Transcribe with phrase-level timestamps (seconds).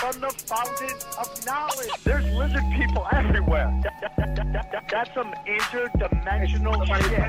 [0.00, 1.90] from the fountain of knowledge.
[2.04, 3.70] There's lizard people everywhere.
[3.82, 7.28] That- that- that- that- that- that's some interdimensional shit.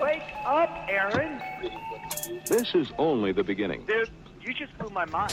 [0.00, 1.40] Wake up, Aaron.
[2.46, 3.84] This is only the beginning.
[3.86, 4.10] Dude,
[4.42, 5.32] you just blew my mind.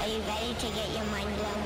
[0.00, 1.62] Are you ready to get your mind blown?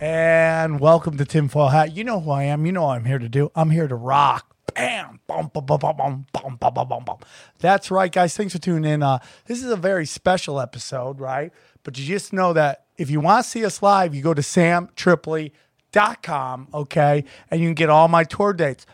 [0.00, 1.94] And welcome to Tinfoil Hat.
[1.94, 2.66] You know who I am.
[2.66, 3.52] You know what I'm here to do.
[3.54, 4.56] I'm here to rock.
[4.74, 7.18] Bam, bum, bum, bum, bum, bum, bum, bum, bum, bum, bum.
[7.58, 8.36] That's right, guys.
[8.36, 9.02] Thanks for tuning in.
[9.02, 11.52] Uh, this is a very special episode, right?
[11.82, 14.42] But you just know that if you want to see us live, you go to
[14.42, 17.24] samtripoli.com, okay?
[17.50, 18.86] And you can get all my tour dates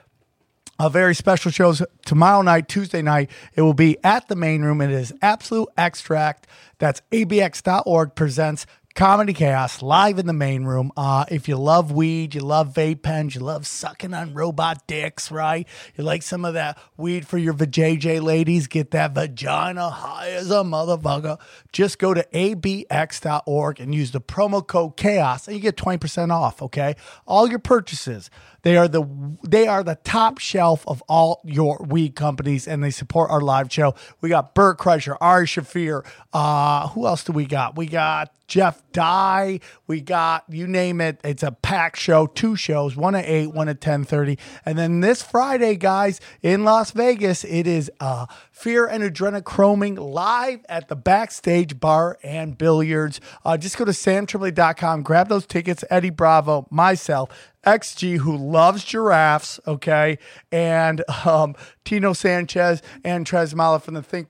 [0.78, 3.31] a very special shows tomorrow night, Tuesday night.
[3.55, 4.81] It will be at the main room.
[4.81, 6.47] It is Absolute Extract.
[6.79, 10.91] That's abx.org presents Comedy Chaos live in the main room.
[10.97, 15.30] Uh, if you love weed, you love vape pens, you love sucking on robot dicks,
[15.30, 15.69] right?
[15.97, 20.50] You like some of that weed for your vajayjay ladies, get that vagina high as
[20.50, 21.39] a motherfucker.
[21.72, 26.62] Just go to abx.org and use the promo code chaos and you get 20% off,
[26.62, 26.97] okay?
[27.27, 28.30] All your purchases.
[28.67, 29.05] They are the
[29.44, 33.72] they are the top shelf of all your weed companies, and they support our live
[33.72, 33.94] show.
[34.20, 36.05] We got Bert Kreischer, Ari Shaffir.
[36.33, 37.77] Uh, who else do we got?
[37.77, 39.61] We got Jeff Dye.
[39.86, 41.20] We got you name it.
[41.22, 42.27] It's a packed show.
[42.27, 46.64] Two shows, one at eight, one at ten thirty, and then this Friday, guys, in
[46.64, 53.20] Las Vegas, it is uh, Fear and Adrenochroming live at the backstage bar and billiards.
[53.44, 55.84] Uh, just go to samtripoli.com, grab those tickets.
[55.91, 57.52] Eddie Bravo, myself.
[57.67, 60.18] XG, who loves giraffes, okay,
[60.51, 61.55] and um,
[61.85, 64.29] Tino Sanchez and Trez Mala from the Think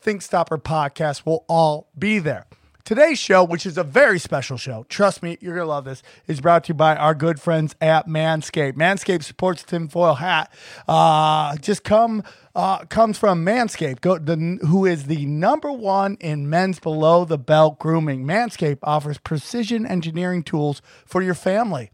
[0.00, 2.46] Think Stopper podcast will all be there.
[2.88, 6.40] Today's show, which is a very special show, trust me, you're gonna love this, is
[6.40, 8.78] brought to you by our good friends at Manscaped.
[8.78, 10.50] Manscaped supports tinfoil hat.
[10.88, 12.22] Uh, just come
[12.54, 17.36] uh, comes from Manscaped, go, the, who is the number one in men's below the
[17.36, 18.24] belt grooming.
[18.24, 21.90] Manscaped offers precision engineering tools for your family.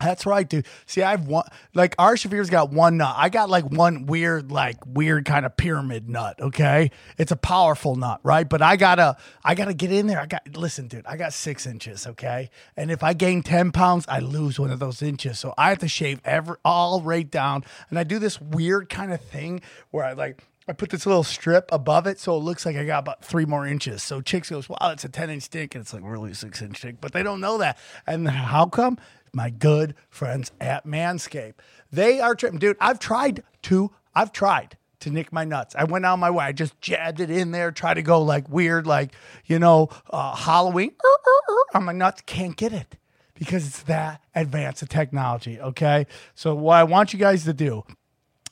[0.00, 0.66] That's right, dude.
[0.86, 1.44] See, I've one
[1.74, 3.14] like Ari Shaffir's got one nut.
[3.16, 6.40] I got like one weird, like weird kind of pyramid nut.
[6.40, 8.48] Okay, it's a powerful nut, right?
[8.48, 10.20] But I gotta, I gotta get in there.
[10.20, 11.06] I got listen, dude.
[11.06, 12.06] I got six inches.
[12.06, 15.38] Okay, and if I gain ten pounds, I lose one of those inches.
[15.38, 19.12] So I have to shave every all right down, and I do this weird kind
[19.12, 20.42] of thing where I like.
[20.68, 23.44] I put this little strip above it so it looks like I got about three
[23.44, 24.02] more inches.
[24.02, 25.74] So chicks goes, wow, it's a 10 inch dick.
[25.74, 27.78] And it's like really a six inch dick, but they don't know that.
[28.06, 28.98] And how come?
[29.32, 31.54] My good friends at Manscaped.
[31.92, 35.74] They are, tripping, dude, I've tried to, I've tried to nick my nuts.
[35.76, 36.44] I went out my way.
[36.44, 39.12] I just jabbed it in there, try to go like weird, like,
[39.46, 40.92] you know, uh, Halloween
[41.74, 42.22] on my nuts.
[42.26, 42.96] Can't get it
[43.34, 45.60] because it's that advanced of technology.
[45.60, 46.06] Okay.
[46.34, 47.84] So what I want you guys to do,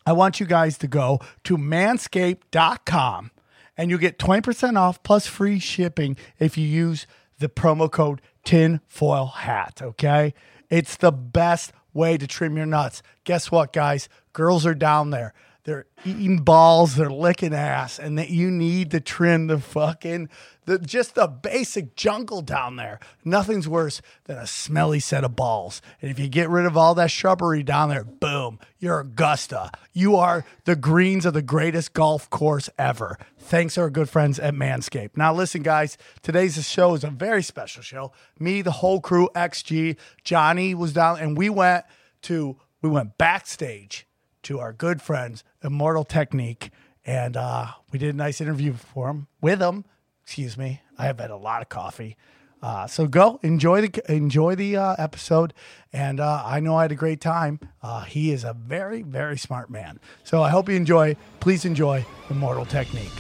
[0.09, 3.31] I want you guys to go to manscaped.com
[3.77, 7.07] and you'll get 20% off plus free shipping if you use
[7.41, 9.83] the promo code tinfoil hat.
[9.83, 10.33] Okay.
[10.71, 13.03] It's the best way to trim your nuts.
[13.25, 14.09] Guess what, guys?
[14.33, 15.35] Girls are down there.
[15.69, 20.31] They're eating balls, they're licking ass, and that you need to trim the fucking
[20.65, 22.99] the just the basic jungle down there.
[23.23, 25.83] Nothing's worse than a smelly set of balls.
[26.01, 29.71] And if you get rid of all that shrubbery down there, boom, you're Augusta.
[29.93, 33.19] You are the greens of the greatest golf course ever.
[33.37, 35.19] Thanks to our good friends at Manscaped.
[35.19, 38.13] Now, listen, guys, today's show is a very special show.
[38.39, 41.85] Me, the whole crew, XG, Johnny was down, and we went
[42.23, 44.07] to we went backstage
[44.45, 46.71] to our good friends Immortal Technique,
[47.05, 49.85] and uh, we did a nice interview for him with him.
[50.23, 52.17] Excuse me, I have had a lot of coffee.
[52.61, 55.55] Uh, so go enjoy the enjoy the uh, episode,
[55.93, 57.61] and uh, I know I had a great time.
[57.83, 60.01] Uh, he is a very very smart man.
[60.25, 61.17] So I hope you enjoy.
[61.41, 63.13] Please enjoy Immortal Technique.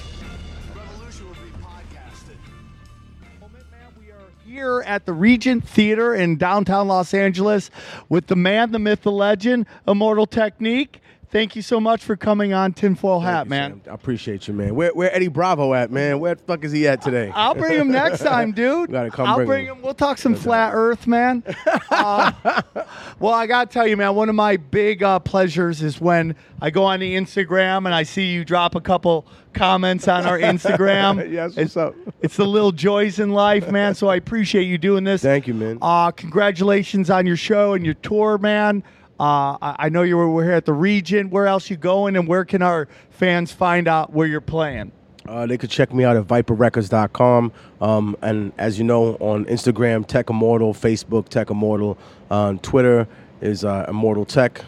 [4.58, 7.70] here at the Regent Theater in downtown Los Angeles
[8.08, 11.00] with the man, the myth, the legend, Immortal Technique.
[11.30, 13.80] Thank you so much for coming on Tinfoil Hat, you, man.
[13.84, 13.92] Sam.
[13.92, 14.74] I appreciate you, man.
[14.74, 16.20] Where where Eddie Bravo at, man?
[16.20, 17.30] Where the fuck is he at today?
[17.34, 18.90] I'll bring him next time, dude.
[18.90, 19.76] Gotta come I'll bring bring him.
[19.76, 19.82] him.
[19.82, 21.42] We'll talk some flat Earth, man.
[21.90, 22.32] Uh,
[23.18, 24.14] well, I gotta tell you, man.
[24.14, 28.02] One of my big uh, pleasures is when I go on the Instagram and I
[28.02, 31.18] see you drop a couple comments on our Instagram.
[31.28, 31.94] Yes, it's, what's up?
[32.22, 33.94] It's the little joys in life, man.
[33.94, 35.20] So I appreciate you doing this.
[35.22, 35.78] Thank you, man.
[35.82, 38.82] Uh, congratulations on your show and your tour, man.
[39.20, 41.30] Uh, I, know you were, here at the Regent.
[41.30, 44.92] Where else you going, and where can our fans find out where you're playing?
[45.28, 47.52] Uh, they could check me out at viperrecords.com.
[47.80, 51.98] Um, and as you know, on Instagram, Tech Immortal, Facebook, Tech Immortal,
[52.30, 53.06] on Twitter
[53.40, 54.64] is uh, Immortal Tech.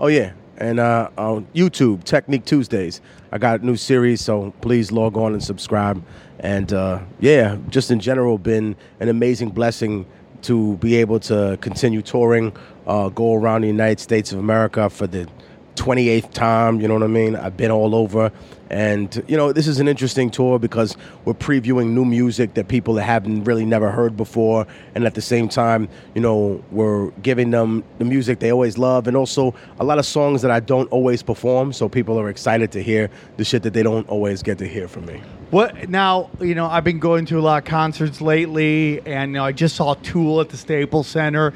[0.00, 0.32] Oh, yeah.
[0.56, 3.02] And uh, on YouTube, Technique Tuesdays.
[3.30, 6.02] I got a new series, so please log on and subscribe.
[6.38, 10.06] And uh, yeah, just in general, been an amazing blessing
[10.46, 12.52] to be able to continue touring,
[12.86, 15.28] uh, go around the United States of America for the
[15.76, 17.36] 28th time, you know what I mean?
[17.36, 18.32] I've been all over.
[18.68, 22.96] And, you know, this is an interesting tour because we're previewing new music that people
[22.96, 24.66] haven't really never heard before.
[24.94, 29.06] And at the same time, you know, we're giving them the music they always love
[29.06, 31.72] and also a lot of songs that I don't always perform.
[31.72, 34.88] So people are excited to hear the shit that they don't always get to hear
[34.88, 35.20] from me.
[35.50, 36.30] What now?
[36.40, 39.52] You know, I've been going to a lot of concerts lately, and you know, I
[39.52, 41.52] just saw Tool at the Staples Center.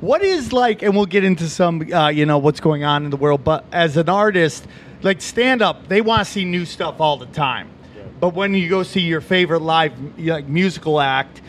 [0.00, 3.10] What is like, and we'll get into some, uh, you know, what's going on in
[3.10, 3.44] the world.
[3.44, 4.66] But as an artist,
[5.02, 7.68] like stand up, they want to see new stuff all the time.
[8.20, 11.42] But when you go see your favorite live like musical act,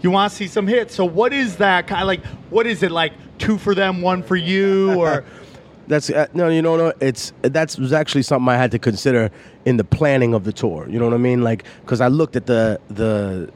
[0.00, 0.92] you want to see some hits.
[0.94, 2.24] So what is that kind of like?
[2.50, 3.12] What is it like?
[3.38, 5.24] Two for them, one for you, or
[5.88, 6.92] That's uh, no, you know, no.
[7.00, 9.30] It's that's was actually something I had to consider
[9.64, 10.86] in the planning of the tour.
[10.88, 11.42] You know what I mean?
[11.42, 13.50] Like, because I looked at the the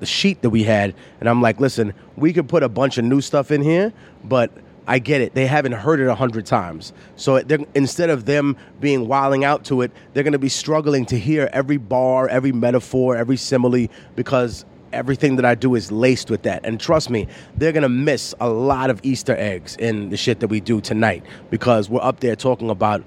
[0.00, 3.04] the sheet that we had, and I'm like, listen, we could put a bunch of
[3.04, 3.92] new stuff in here,
[4.24, 4.50] but
[4.86, 5.34] I get it.
[5.34, 7.36] They haven't heard it a hundred times, so
[7.74, 11.50] instead of them being wilding out to it, they're going to be struggling to hear
[11.52, 16.64] every bar, every metaphor, every simile, because everything that I do is laced with that.
[16.64, 17.26] And trust me,
[17.56, 21.24] they're gonna miss a lot of Easter eggs in the shit that we do tonight
[21.50, 23.02] because we're up there talking about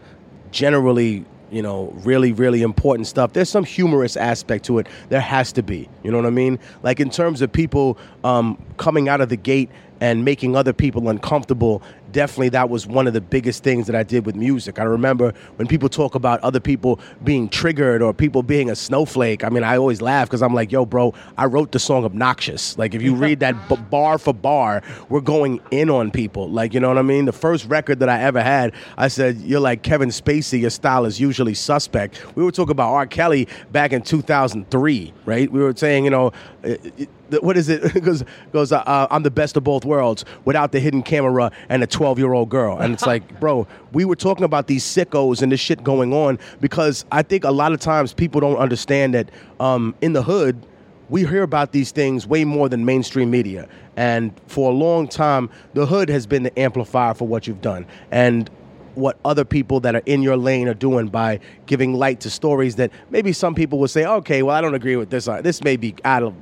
[0.51, 3.33] generally, you know, really, really important stuff.
[3.33, 4.87] There's some humorous aspect to it.
[5.09, 5.89] There has to be.
[6.03, 6.59] You know what I mean?
[6.83, 9.69] Like in terms of people um, coming out of the gate
[10.01, 11.81] and making other people uncomfortable
[12.11, 14.79] definitely that was one of the biggest things that I did with music.
[14.79, 19.43] I remember when people talk about other people being triggered or people being a snowflake.
[19.43, 22.77] I mean, I always laugh because I'm like, yo, bro, I wrote the song Obnoxious.
[22.77, 26.49] Like, if you read that b- bar for bar, we're going in on people.
[26.49, 27.25] Like, you know what I mean?
[27.25, 31.05] The first record that I ever had, I said, you're like Kevin Spacey, your style
[31.05, 32.35] is usually suspect.
[32.35, 33.07] We were talking about R.
[33.07, 35.51] Kelly back in 2003, right?
[35.51, 36.31] We were saying, you know,
[36.63, 37.09] it, it,
[37.39, 37.81] what is it?
[38.03, 41.83] Goes, goes uh, uh, I'm the best of both worlds without the hidden camera and
[41.83, 42.79] a 12 year old girl.
[42.79, 46.39] And it's like, bro, we were talking about these sickos and this shit going on
[46.59, 50.65] because I think a lot of times people don't understand that um, in the hood,
[51.09, 53.69] we hear about these things way more than mainstream media.
[53.97, 57.85] And for a long time, the hood has been the amplifier for what you've done.
[58.09, 58.49] And
[58.95, 62.77] what other people that are in your lane are doing by giving light to stories
[62.77, 65.27] that maybe some people would say, okay, well, I don't agree with this.
[65.27, 66.33] Uh, This may be out of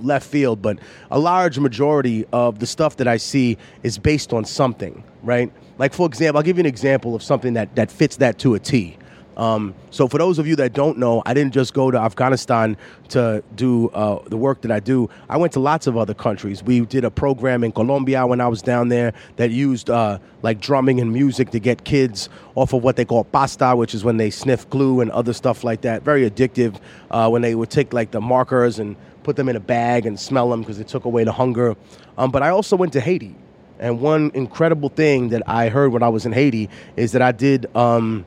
[0.00, 0.78] left field, but
[1.10, 5.52] a large majority of the stuff that I see is based on something, right?
[5.78, 8.54] Like, for example, I'll give you an example of something that, that fits that to
[8.54, 8.96] a T.
[9.36, 12.76] Um, so, for those of you that don't know, I didn't just go to Afghanistan
[13.08, 15.10] to do uh, the work that I do.
[15.28, 16.62] I went to lots of other countries.
[16.62, 20.60] We did a program in Colombia when I was down there that used uh, like
[20.60, 24.16] drumming and music to get kids off of what they call pasta, which is when
[24.16, 26.02] they sniff glue and other stuff like that.
[26.02, 26.80] Very addictive.
[27.10, 28.96] Uh, when they would take like the markers and
[29.26, 31.74] put them in a bag and smell them because it took away the hunger.
[32.16, 33.34] Um, but I also went to Haiti.
[33.80, 37.32] And one incredible thing that I heard when I was in Haiti is that I
[37.32, 38.24] did um,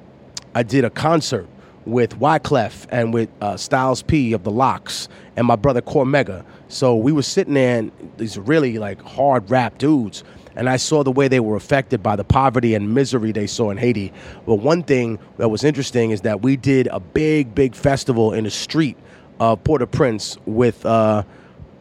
[0.54, 1.48] I did a concert
[1.86, 5.08] with Wyclef and with uh, Styles P of the LOX
[5.38, 6.44] and my brother Cormega.
[6.68, 10.26] So we were sitting there, and these really like hard rap dudes,
[10.58, 13.72] and I saw the way they were affected by the poverty and misery they saw
[13.72, 14.12] in Haiti.
[14.46, 18.44] Well, one thing that was interesting is that we did a big, big festival in
[18.44, 18.98] the street
[19.40, 21.24] of Port-au-Prince with uh,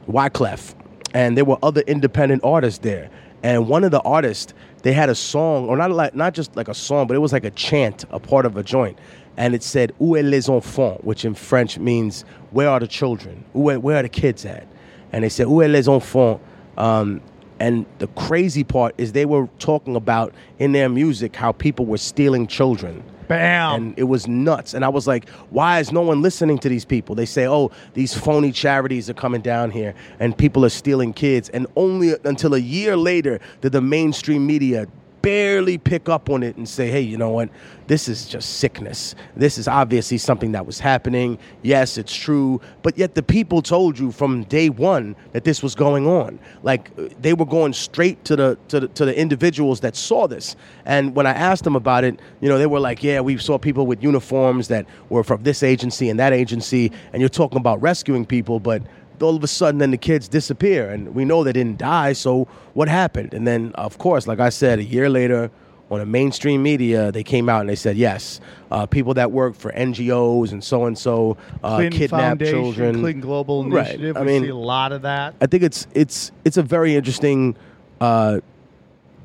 [0.07, 0.75] Wyclef,
[1.15, 3.11] and there were other independent artists there.
[3.43, 6.69] And one of the artists, they had a song, or not like not just like
[6.69, 8.99] a song, but it was like a chant, a part of a joint,
[9.37, 13.45] and it said "Où est les enfants," which in French means "Where are the children?
[13.55, 14.67] Est, where are the kids at?"
[15.13, 16.41] And they said "Où est les enfants?"
[16.77, 17.21] Um,
[17.61, 21.99] and the crazy part is they were talking about in their music how people were
[21.99, 23.03] stealing children.
[23.29, 23.75] Bam.
[23.75, 24.75] And it was nuts.
[24.75, 27.15] And I was like, why is no one listening to these people?
[27.15, 31.49] They say, oh, these phony charities are coming down here and people are stealing kids.
[31.51, 34.87] And only until a year later did the mainstream media
[35.23, 37.49] barely pick up on it and say, hey, you know what?
[37.87, 39.15] This is just sickness.
[39.35, 41.39] This is obviously something that was happening.
[41.63, 42.61] Yes, it's true.
[42.83, 46.39] But yet the people told you from day one that this was going on.
[46.63, 50.57] Like they were going straight to the to the, to the individuals that saw this.
[50.85, 53.59] And when I asked them about it, you know, they were like, yeah, we saw
[53.59, 56.93] people with uniforms that were from this agency and that agency.
[57.13, 58.83] And you're talking about rescuing people, but
[59.23, 62.47] all of a sudden then the kids disappear and we know they didn't die so
[62.75, 65.51] what happened and then of course like i said a year later
[65.91, 69.55] on a mainstream media they came out and they said yes uh, people that work
[69.55, 73.87] for ngos and so and so uh, Clinton kidnap Foundation, children Clinton Global Right.
[73.89, 74.17] Initiative.
[74.17, 75.35] I we mean- see a lot of that.
[75.41, 77.57] I think it's it's it's a very interesting
[78.01, 78.41] uh,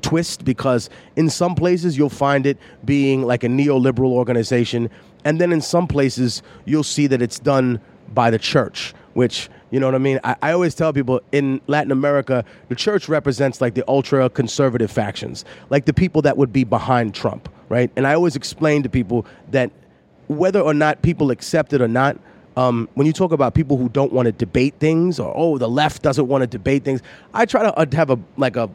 [0.02, 4.90] twist because in some places you'll find it being like a neoliberal organization,
[5.24, 7.80] and then in some places you'll see that it's done
[8.12, 10.20] by the church, which you know what I mean.
[10.24, 14.90] I, I always tell people in Latin America, the church represents like the ultra conservative
[14.90, 17.90] factions, like the people that would be behind Trump, right?
[17.96, 19.70] And I always explain to people that
[20.28, 22.18] whether or not people accept it or not,
[22.56, 25.68] um, when you talk about people who don't want to debate things or oh the
[25.68, 27.02] left doesn't want to debate things,
[27.32, 28.70] I try to uh, have a like a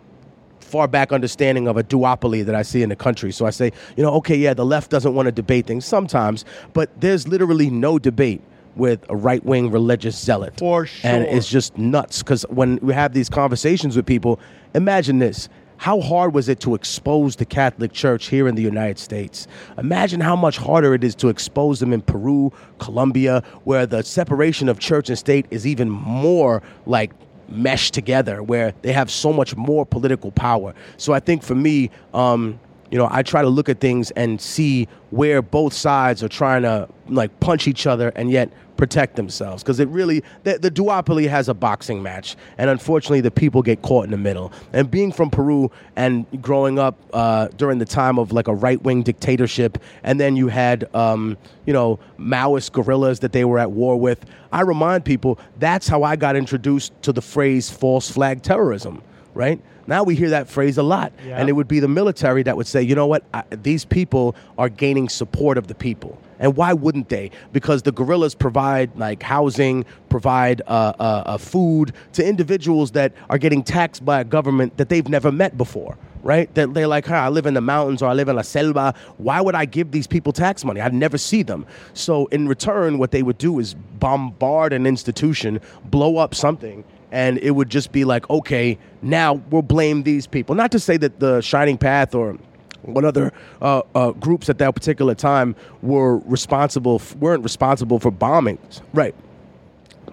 [0.59, 3.31] far back understanding of a duopoly that I see in the country.
[3.31, 6.45] So I say, you know, okay, yeah, the left doesn't want to debate things sometimes,
[6.73, 8.41] but there's literally no debate
[8.79, 10.57] with a right wing religious zealot.
[10.57, 14.39] For And it's just nuts because when we have these conversations with people,
[14.73, 15.49] imagine this.
[15.77, 19.47] How hard was it to expose the Catholic Church here in the United States?
[19.77, 24.67] Imagine how much harder it is to expose them in Peru, Colombia, where the separation
[24.67, 27.13] of church and state is even more like
[27.47, 30.73] meshed together, where they have so much more political power.
[30.97, 32.59] So I think for me, um,
[32.91, 36.63] you know, I try to look at things and see where both sides are trying
[36.63, 39.61] to like punch each other and yet protect themselves.
[39.61, 43.81] Because it really the, the duopoly has a boxing match and unfortunately the people get
[43.81, 44.53] caught in the middle.
[44.71, 49.03] And being from peru and growing up uh, during the time of like a right-wing
[49.03, 53.99] dictatorship and then you had um, you know maoist guerrillas that they were at war
[53.99, 59.01] with i remind people that's how i got introduced to the phrase false flag terrorism
[59.33, 61.37] right now we hear that phrase a lot Yeah.
[61.37, 64.35] and it would be the military that would say, you know what, I, these people
[64.57, 66.17] are gaining support of the people.
[66.41, 67.31] And why wouldn't they?
[67.51, 73.37] Because the guerrillas provide like housing, provide uh, uh, uh, food to individuals that are
[73.37, 75.97] getting taxed by a government that they've never met before.
[76.21, 76.53] Right?
[76.55, 78.93] That they're like, huh, I live in the mountains or I live in la selva.
[79.17, 80.81] Why would I give these people tax money?
[80.81, 81.65] I'd never see them.
[81.93, 87.37] So in return, what they would do is bombard an institution, blow up something, and
[87.39, 90.55] it would just be like, okay, now we'll blame these people.
[90.55, 92.37] Not to say that the Shining Path or
[92.83, 98.11] what other uh, uh, groups at that particular time were responsible, f- weren't responsible for
[98.11, 99.13] bombings, right?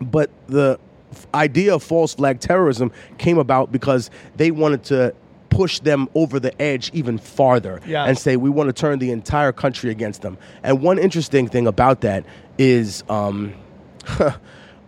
[0.01, 0.79] But the
[1.13, 5.15] f- idea of false flag terrorism came about because they wanted to
[5.49, 8.09] push them over the edge even farther Yes.
[8.09, 10.37] and say we want to turn the entire country against them.
[10.63, 12.27] And one interesting thing about that
[12.59, 13.55] is um,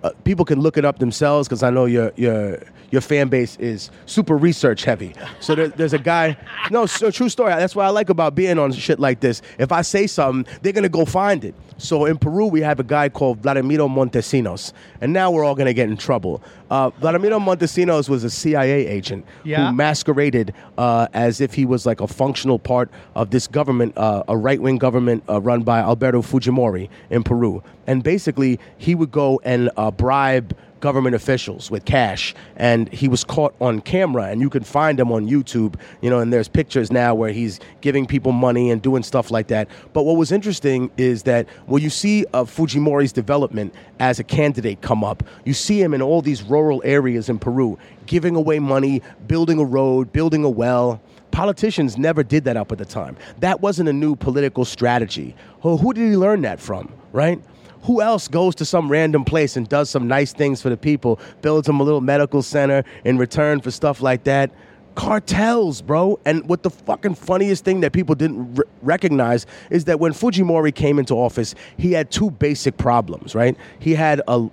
[0.02, 3.56] uh, people can look it up themselves because I know your your your fan base
[3.56, 5.12] is super research heavy.
[5.40, 6.36] So there, there's a guy.
[6.70, 7.50] No, so true story.
[7.54, 9.42] That's what I like about being on shit like this.
[9.58, 11.54] If I say something, they're gonna go find it.
[11.76, 15.74] So in Peru, we have a guy called Vladimiro Montesinos, and now we're all gonna
[15.74, 16.42] get in trouble.
[16.70, 19.68] Uh, Vladimiro Montesinos was a CIA agent Yeah.
[19.68, 24.22] who masqueraded uh, as if he was like a functional part of this government, uh,
[24.28, 27.62] a right wing government uh, run by Alberto Fujimori in Peru.
[27.88, 33.24] And basically, he would go and uh, bribe government officials with cash and he was
[33.24, 36.92] caught on camera and you can find him on YouTube you know and there's pictures
[36.92, 40.88] now where he's giving people money and doing stuff like that but what was interesting
[40.96, 45.82] is that when you see uh, Fujimori's development as a candidate come up you see
[45.82, 47.76] him in all these rural areas in Peru
[48.06, 52.78] giving away money building a road building a well Politicians never did that up at
[52.78, 53.16] the time.
[53.40, 55.36] That wasn't a new political strategy.
[55.60, 57.40] Who, who did he learn that from, right?
[57.88, 61.18] Who else goes to some random place and does some nice things for the people,
[61.40, 64.50] builds them a little medical center in return for stuff like that?
[64.94, 66.20] Cartels, bro.
[66.26, 70.74] And what the fucking funniest thing that people didn't r- recognize is that when Fujimori
[70.74, 73.56] came into office, he had two basic problems, right?
[73.78, 74.50] He had a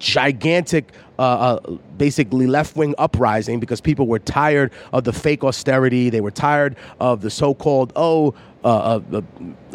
[0.00, 6.10] gigantic, uh, uh, basically left wing uprising because people were tired of the fake austerity.
[6.10, 8.34] They were tired of the so called, oh,
[8.64, 9.22] uh, uh,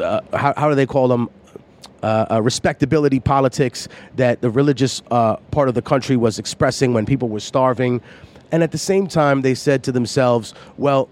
[0.02, 1.30] uh, how, how do they call them?
[2.04, 7.06] Uh, uh, respectability politics that the religious uh, part of the country was expressing when
[7.06, 8.00] people were starving.
[8.52, 11.10] And at the same time, they said to themselves, well,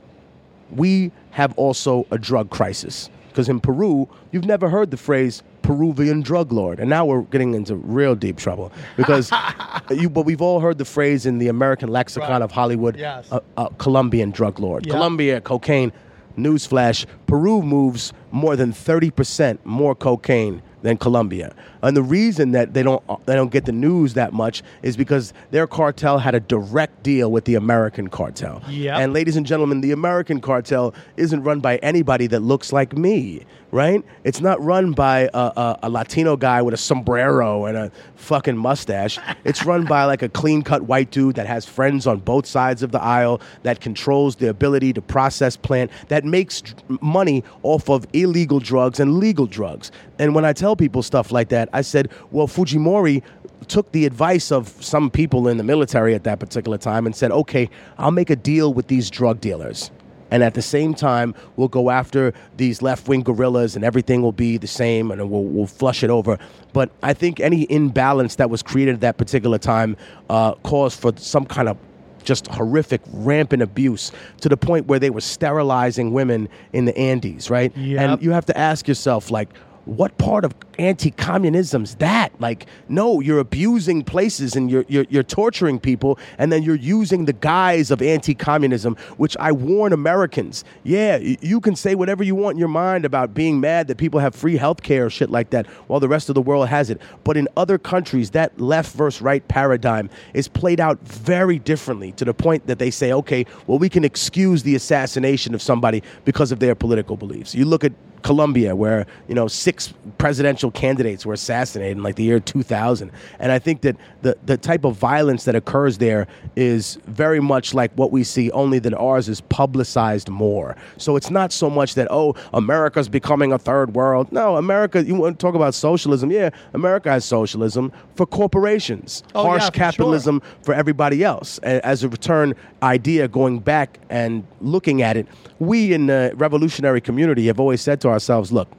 [0.72, 3.10] we have also a drug crisis.
[3.30, 6.80] Because in Peru, you've never heard the phrase Peruvian drug lord.
[6.80, 8.72] And now we're getting into real deep trouble.
[8.96, 9.32] Because,
[9.90, 12.42] you, but we've all heard the phrase in the American lexicon Right.
[12.44, 13.28] of Hollywood Yes.
[13.32, 14.86] uh, uh, Colombian drug lord.
[14.86, 14.94] Yeah.
[14.94, 15.92] Colombia, cocaine.
[16.38, 21.54] newsflash, Peru moves more than 30% more cocaine than Colombia.
[21.86, 24.98] And the reason that they don't uh, they don't get the news that much is
[24.98, 28.62] because their cartel had a direct deal with the American cartel.
[28.68, 28.98] Yep.
[28.98, 33.46] And ladies and gentlemen, the American cartel isn't run by anybody that looks like me,
[33.72, 34.04] right?
[34.24, 38.58] It's not run by a, a, a Latino guy with a sombrero and a fucking
[38.58, 39.20] mustache.
[39.44, 42.82] It's run by like a clean cut white dude that has friends on both sides
[42.84, 46.64] of the aisle, that controls the ability to process plant, that makes
[47.02, 49.92] money off of illegal drugs and legal drugs.
[50.18, 53.22] And when I tell people stuff like that, I said, well, Fujimori
[53.68, 57.32] took the advice of some people in the military at that particular time and said,
[57.32, 59.92] okay, I'll make a deal with these drug dealers.
[60.32, 64.32] And at the same time, we'll go after these left wing guerrillas and everything will
[64.32, 66.40] be the same and we'll, we'll flush it over.
[66.74, 69.96] But I think any imbalance that was created at that particular time
[70.30, 71.78] uh, caused for some kind of
[72.24, 77.50] just horrific, rampant abuse to the point where they were sterilizing women in the Andes,
[77.50, 77.76] right?
[77.78, 78.00] Yep.
[78.02, 79.50] And you have to ask yourself, like,
[79.86, 82.40] what part of anti-communism's that?
[82.40, 87.26] Like, no, you're abusing places and you're, you're you're torturing people, and then you're using
[87.26, 90.64] the guise of anti-communism, which I warn Americans.
[90.84, 94.20] Yeah, you can say whatever you want in your mind about being mad that people
[94.20, 96.90] have free health care or shit like that, while the rest of the world has
[96.90, 97.02] it.
[97.24, 102.26] But in other countries, that left versus right paradigm is played out very differently to
[102.26, 106.52] the point that they say, okay, well, we can excuse the assassination of somebody because
[106.52, 107.56] of their political beliefs.
[107.56, 107.94] You look at
[108.26, 113.52] Colombia, where you know six presidential candidates were assassinated in like the year 2000, and
[113.52, 117.92] I think that the the type of violence that occurs there is very much like
[117.94, 120.76] what we see, only that ours is publicized more.
[120.98, 124.32] So it's not so much that oh America's becoming a third world.
[124.32, 125.04] No, America.
[125.04, 126.32] You want to talk about socialism?
[126.32, 129.72] Yeah, America has socialism for corporations, Oh, yeah, harsh for sure.
[129.86, 131.60] capitalism for everybody else.
[131.60, 135.28] As a return idea, going back and looking at it,
[135.60, 138.70] we in the revolutionary community have always said to ourselves, look,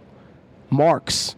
[0.70, 1.36] Marx,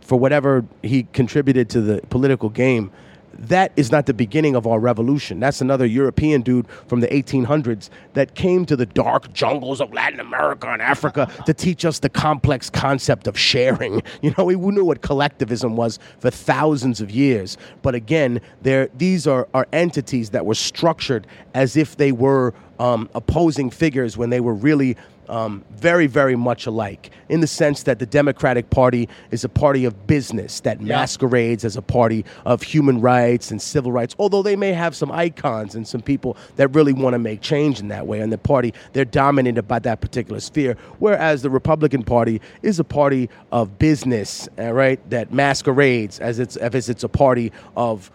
[0.00, 2.90] for whatever he contributed to the political game,
[3.38, 5.40] that is not the beginning of our revolution.
[5.40, 10.20] That's another European dude from the 1800s that came to the dark jungles of Latin
[10.20, 14.02] America and Africa to teach us the complex concept of sharing.
[14.22, 17.56] You know, we knew what collectivism was for thousands of years.
[17.82, 23.08] But again, there these are, are entities that were structured as if they were um,
[23.14, 24.96] opposing figures when they were really
[25.28, 29.84] um, very, very much alike in the sense that the Democratic Party is a party
[29.84, 34.56] of business that masquerades as a party of human rights and civil rights, although they
[34.56, 38.06] may have some icons and some people that really want to make change in that
[38.06, 38.20] way.
[38.20, 42.84] And the party, they're dominated by that particular sphere, whereas the Republican Party is a
[42.84, 48.10] party of business, right, that masquerades as it's, as it's a party of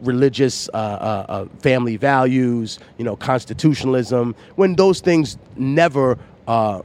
[0.00, 6.82] religious uh, uh, uh, family values, you know, constitutionalism, when those things never uh,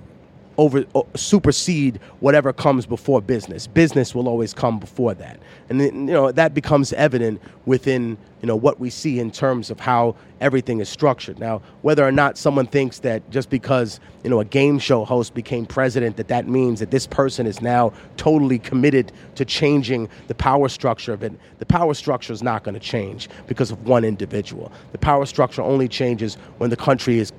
[0.59, 3.67] over o- supersede whatever comes before business.
[3.67, 8.47] Business will always come before that, and then, you know that becomes evident within you
[8.47, 11.39] know what we see in terms of how everything is structured.
[11.39, 15.33] Now, whether or not someone thinks that just because you know a game show host
[15.33, 20.35] became president, that that means that this person is now totally committed to changing the
[20.35, 21.31] power structure of it.
[21.59, 24.71] The power structure is not going to change because of one individual.
[24.91, 27.31] The power structure only changes when the country is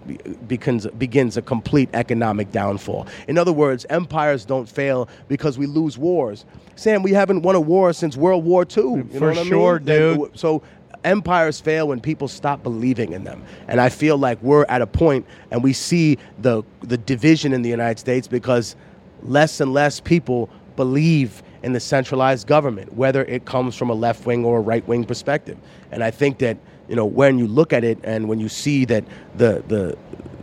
[0.48, 3.06] begins begins a complete economic downfall.
[3.28, 6.46] In other words, empires don't fail because we lose wars.
[6.76, 8.82] Sam, we haven't won a war since World War II.
[8.82, 9.46] You know For what I mean?
[9.48, 10.38] sure, Like, dude.
[10.38, 10.62] so
[11.04, 14.87] empires fail when people stop believing in them and i feel like we're at a
[14.87, 18.74] point and we see the the division in the united states because
[19.22, 24.24] less and less people believe in the centralized government whether it comes from a left
[24.24, 25.58] wing or a right wing perspective
[25.92, 26.56] and i think that
[26.88, 29.04] you know when you look at it and when you see that
[29.37, 29.94] the the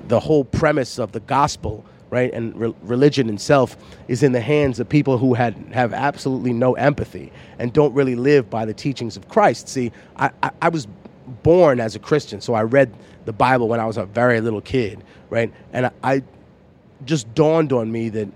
[0.09, 2.31] the whole premise of the gospel right?
[2.33, 3.75] And re- religion itself
[4.07, 8.15] is in the hands of people who had have absolutely no empathy and don't really
[8.15, 9.67] live by the teachings of Christ.
[9.67, 10.87] See, I, I, I was
[11.41, 12.93] born as a Christian, so I read
[13.25, 15.51] the Bible when I was a very little kid, right?
[15.73, 16.23] And I, I
[17.05, 18.27] just dawned on me that,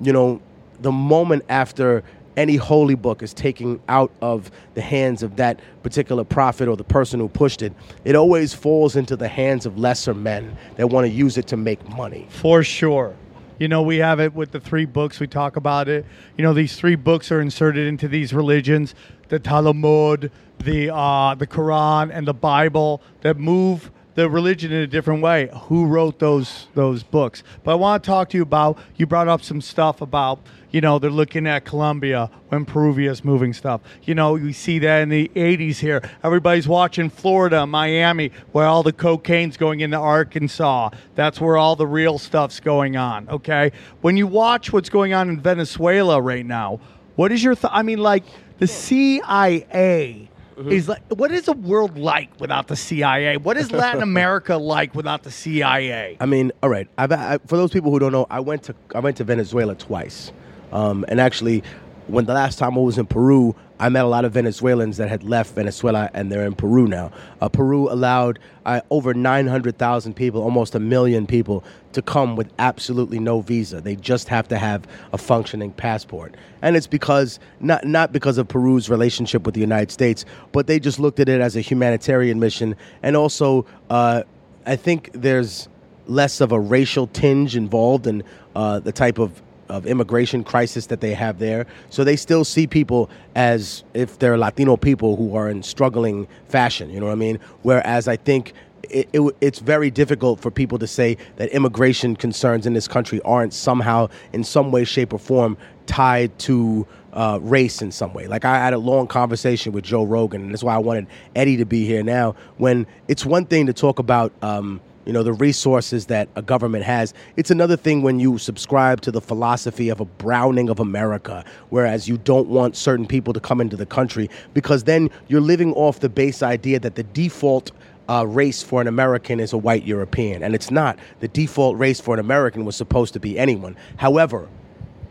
[0.00, 0.40] you know,
[0.80, 2.04] the moment after
[2.36, 6.84] any holy book is taken out of the hands of that particular prophet or the
[6.84, 7.72] person who pushed it,
[8.04, 11.56] it always falls into the hands of lesser men that want to use it to
[11.56, 12.26] make money.
[12.30, 13.14] For sure.
[13.58, 15.20] You know, we have it with the three books.
[15.20, 16.04] We talk about it.
[16.36, 18.94] You know, these three books are inserted into these religions:
[19.28, 24.86] the Talmud, the uh, the Quran, and the Bible that move the religion in a
[24.86, 25.50] different way.
[25.64, 27.42] Who wrote those those books?
[27.62, 28.78] But I want to talk to you about.
[28.96, 33.52] You brought up some stuff about you know they're looking at Colombia when Peruvia's moving
[33.52, 33.80] stuff.
[34.04, 36.08] You know you see that in the '80s here.
[36.22, 40.90] Everybody's watching Florida, Miami, where all the cocaine's going into Arkansas.
[41.14, 43.28] That's where all the real stuff's going on.
[43.28, 46.80] Okay, when you watch what's going on in Venezuela right now,
[47.16, 47.54] what is your?
[47.54, 48.24] Th- I mean, like
[48.58, 53.36] the CIA is like what is the world like without the CIA?
[53.36, 56.16] What is Latin America like without the CIA?
[56.20, 56.88] I mean, all right.
[56.98, 59.74] I've, I, for those people who don't know, I went to I went to Venezuela
[59.74, 60.32] twice,
[60.72, 61.62] um, and actually,
[62.06, 65.08] when the last time I was in Peru, I met a lot of Venezuelans that
[65.08, 67.10] had left Venezuela and they're in Peru now.
[67.40, 73.18] Uh, Peru allowed uh, over 900,000 people, almost a million people, to come with absolutely
[73.18, 73.80] no visa.
[73.80, 76.36] They just have to have a functioning passport.
[76.62, 80.78] And it's because, not, not because of Peru's relationship with the United States, but they
[80.78, 82.76] just looked at it as a humanitarian mission.
[83.02, 84.22] And also, uh,
[84.66, 85.68] I think there's
[86.06, 88.22] less of a racial tinge involved in
[88.54, 91.66] uh, the type of of immigration crisis that they have there.
[91.90, 96.90] So they still see people as if they're Latino people who are in struggling fashion.
[96.90, 97.38] You know what I mean?
[97.62, 98.52] Whereas I think.
[98.90, 103.18] It, it, it's very difficult for people to say that immigration concerns in this country
[103.22, 108.26] aren't somehow, in some way, shape, or form, tied to uh, race in some way.
[108.26, 111.56] Like I had a long conversation with Joe Rogan, and that's why I wanted Eddie
[111.56, 112.36] to be here now.
[112.58, 114.32] When it's one thing to talk about.
[114.42, 119.00] Um, you know the resources that a government has it's another thing when you subscribe
[119.00, 123.40] to the philosophy of a browning of america whereas you don't want certain people to
[123.40, 127.72] come into the country because then you're living off the base idea that the default
[128.08, 130.98] uh, race for an American is a white European, and it's not.
[131.20, 133.76] The default race for an American was supposed to be anyone.
[133.96, 134.48] However,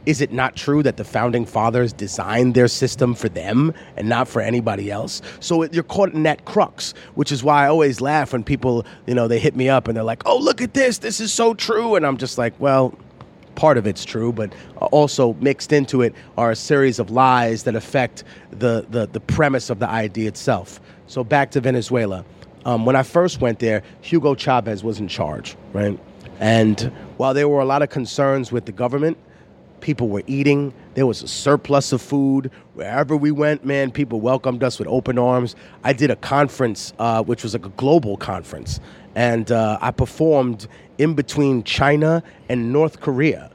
[0.06, 4.28] is it not true that the founding fathers designed their system for them and not
[4.28, 5.22] for anybody else?
[5.40, 8.86] So it, you're caught in that crux, which is why I always laugh when people,
[9.08, 11.00] you know, they hit me up and they're like, "Oh, look at this!
[11.00, 12.98] This is so true," and I'm just like, "Well."
[13.56, 17.76] Part of it's true, but also mixed into it are a series of lies that
[17.76, 20.82] affect the, the, the premise of the idea itself.
[21.06, 22.26] So back to Venezuela.
[22.66, 26.00] Um, when I first went there, Hugo Chavez was in charge, right?
[26.40, 29.18] And while there were a lot of concerns with the government,
[29.84, 30.74] people were eating.
[30.96, 33.64] There was a surplus of food wherever we went.
[33.66, 35.56] Man, people welcomed us with open arms.
[35.84, 38.80] I did a conference, uh, which was like a global conference,
[39.14, 40.68] and uh, I performed
[40.98, 43.52] in between China and North Korea.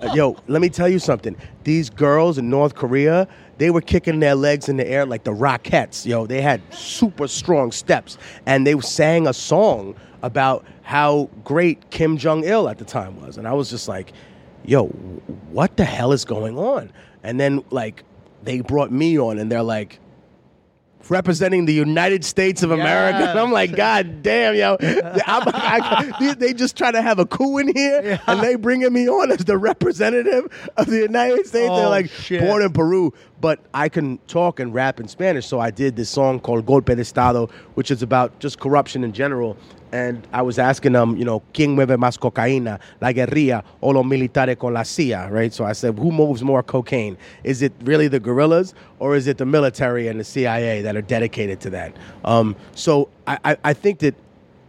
[0.00, 1.36] Uh, yo, let me tell you something.
[1.64, 3.26] These girls in North Korea,
[3.58, 6.06] they were kicking their legs in the air like the Rockettes.
[6.06, 8.16] Yo, they had super strong steps,
[8.46, 13.38] and they sang a song about how great Kim Jong Il at the time was,
[13.38, 14.12] and I was just like,
[14.68, 14.86] yo,
[15.50, 16.92] what the hell is going on?
[17.22, 18.04] And then like
[18.42, 19.98] they brought me on, and they're like.
[21.08, 24.76] Representing the United States of America, and I'm like, God damn, yo!
[25.26, 29.08] I'm, I, they- just try to have a coup in here, and they bringing me
[29.08, 31.52] on as the representative of the United States.
[31.52, 32.42] They're Oh, like, shit.
[32.42, 36.10] born in Peru, but I can talk and rap in Spanish, so I did this
[36.10, 39.56] song called Golpe de Estado, which is about just corruption in general.
[39.90, 44.04] And I was asking them, you know, ¿quién mueve más cocaína, la guerrilla o los
[44.04, 45.52] militares con la CIA, right?
[45.52, 47.16] So I said, who moves more cocaine?
[47.42, 51.02] Is it really the guerrillas or is it the military and the CIA that are
[51.02, 51.96] dedicated to that?
[52.24, 54.14] Um, so I, I, I think that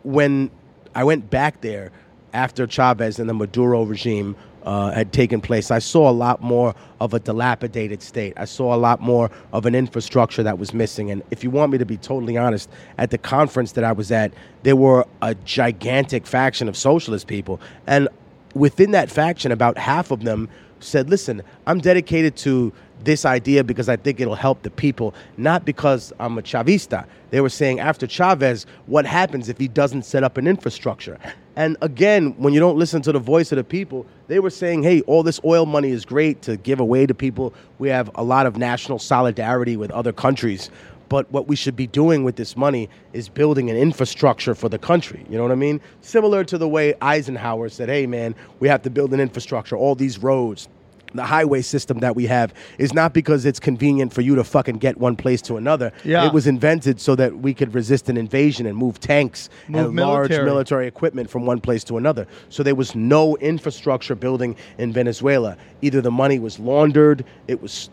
[0.03, 0.49] when
[0.95, 1.91] I went back there
[2.33, 4.35] after Chavez and the Maduro regime
[4.69, 8.33] uh, had taken place, I saw a lot more of a dilapidated state.
[8.37, 11.09] I saw a lot more of an infrastructure that was missing.
[11.09, 14.11] And if you want me to be totally honest, at the conference that I was
[14.11, 17.59] at, there were a gigantic faction of socialist people.
[17.87, 18.09] And
[18.53, 20.47] within that faction, about half of them
[20.81, 22.71] said, listen, I'm dedicated to
[23.03, 27.07] this idea because I think it'll help the people, not because I'm a Chavista.
[27.31, 31.17] They were saying after Chavez, what happens if he doesn't set up an infrastructure?
[31.59, 34.81] And again, when you don't listen to the voice of the people, they were saying,
[34.81, 37.53] hey, all this oil money is great to give away to people.
[37.79, 40.69] We have a lot of national solidarity with other countries.
[41.09, 44.77] But what we should be doing with this money is building an infrastructure for the
[44.77, 45.25] country.
[45.29, 45.81] You know what I mean?
[45.99, 49.95] Similar to the way Eisenhower said, hey, man, we have to build an infrastructure, all
[49.95, 50.69] these roads.
[51.13, 54.77] The highway system that we have is not because it's convenient for you to fucking
[54.77, 55.91] get one place to another.
[56.03, 56.27] Yeah.
[56.27, 59.95] It was invented so that we could resist an invasion and move tanks Move and
[59.95, 60.45] large military.
[60.45, 62.27] military equipment from one place to another.
[62.49, 65.57] So there was no infrastructure building in Venezuela.
[65.81, 67.89] Either the money was laundered, it was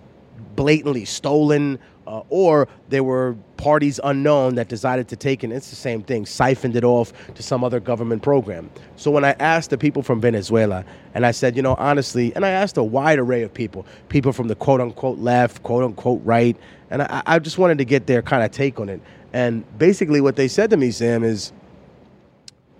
[0.57, 5.53] blatantly stolen, uh, or there were parties unknown that decided to take it.
[5.53, 8.71] It's the same thing, siphoned it off to some other government program.
[8.97, 12.45] So when I asked the people from Venezuela, and I said, you know, honestly, and
[12.45, 16.21] I asked a wide array of people, people from the quote unquote left, quote unquote
[16.25, 16.57] right,
[16.91, 19.01] and I, I just wanted to get their kind of take on it.
[19.33, 21.53] And basically, what they said to me, Sam, is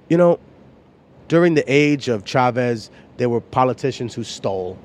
[0.09, 0.39] you know,
[1.29, 4.79] during the age of Chavez, there were politicians who stole.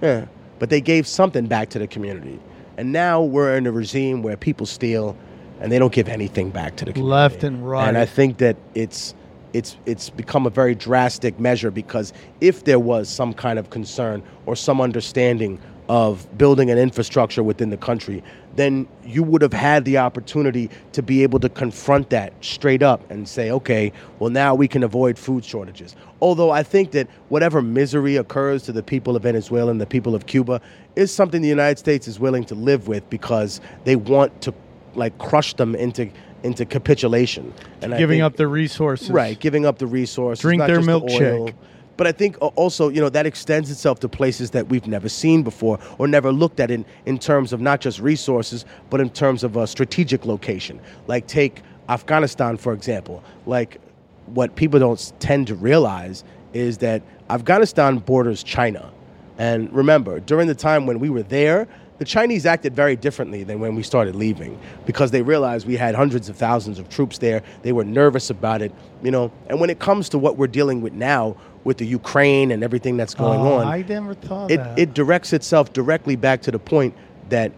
[0.00, 0.26] Yeah.
[0.58, 2.40] But they gave something back to the community.
[2.76, 5.16] And now we're in a regime where people steal
[5.60, 7.10] and they don't give anything back to the community.
[7.10, 7.88] Left and right.
[7.88, 9.14] And I think that it's
[9.52, 14.22] it's it's become a very drastic measure because if there was some kind of concern
[14.46, 18.22] or some understanding of building an infrastructure within the country,
[18.56, 23.08] then you would have had the opportunity to be able to confront that straight up
[23.10, 25.94] and say, okay, well, now we can avoid food shortages.
[26.22, 30.14] Although I think that whatever misery occurs to the people of Venezuela and the people
[30.14, 30.60] of Cuba
[30.96, 34.54] is something the United States is willing to live with because they want to
[34.94, 36.08] like crush them into
[36.44, 39.10] into capitulation and Giving think- up the resources.
[39.10, 40.92] right giving up the resources Drink their just the
[41.24, 41.50] oil.
[41.96, 45.42] But I think also, you know, that extends itself to places that we've never seen
[45.42, 49.44] before or never looked at in, in terms of not just resources, but in terms
[49.44, 50.80] of a strategic location.
[51.06, 53.22] Like, take Afghanistan, for example.
[53.46, 53.80] Like,
[54.26, 58.90] what people don't tend to realize is that Afghanistan borders China.
[59.38, 61.66] And remember, during the time when we were there,
[62.04, 65.94] the Chinese acted very differently than when we started leaving because they realized we had
[65.94, 67.42] hundreds of thousands of troops there.
[67.62, 69.32] They were nervous about it, you know.
[69.48, 72.98] And when it comes to what we're dealing with now with the Ukraine and everything
[72.98, 74.78] that's going Oh, on, I never thought it, that.
[74.78, 76.94] it directs itself directly back to the point
[77.30, 77.52] that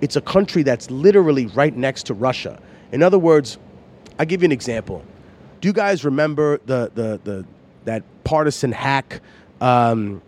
[0.00, 2.60] it's a country that's literally right next to Russia.
[2.92, 3.58] In other words,
[4.20, 5.02] I'll give you an example.
[5.60, 7.44] Do you guys remember the the, the
[7.86, 9.20] that partisan hack
[9.60, 10.22] um,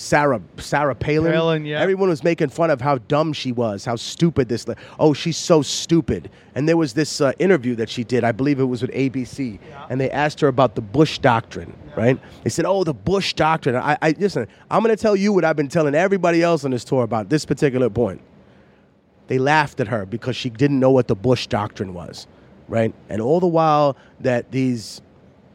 [0.00, 1.32] Sarah Sarah Palin?
[1.32, 1.80] Palin, yeah.
[1.80, 4.66] Everyone was making fun of how dumb she was, how stupid this.
[4.66, 6.30] li- Oh, she's so stupid.
[6.54, 8.24] And there was this uh, interview that she did.
[8.24, 9.58] I believe it was with ABC,
[9.90, 11.72] and they asked her about the Bush doctrine.
[11.96, 12.18] Right?
[12.44, 14.46] They said, "Oh, the Bush doctrine." I, I listen.
[14.70, 17.28] I'm going to tell you what I've been telling everybody else on this tour about
[17.28, 18.20] this particular point
[19.26, 22.26] they laughed at her because she didn't know what the Bush doctrine was,
[22.66, 22.92] right?
[23.08, 25.00] And all the while that these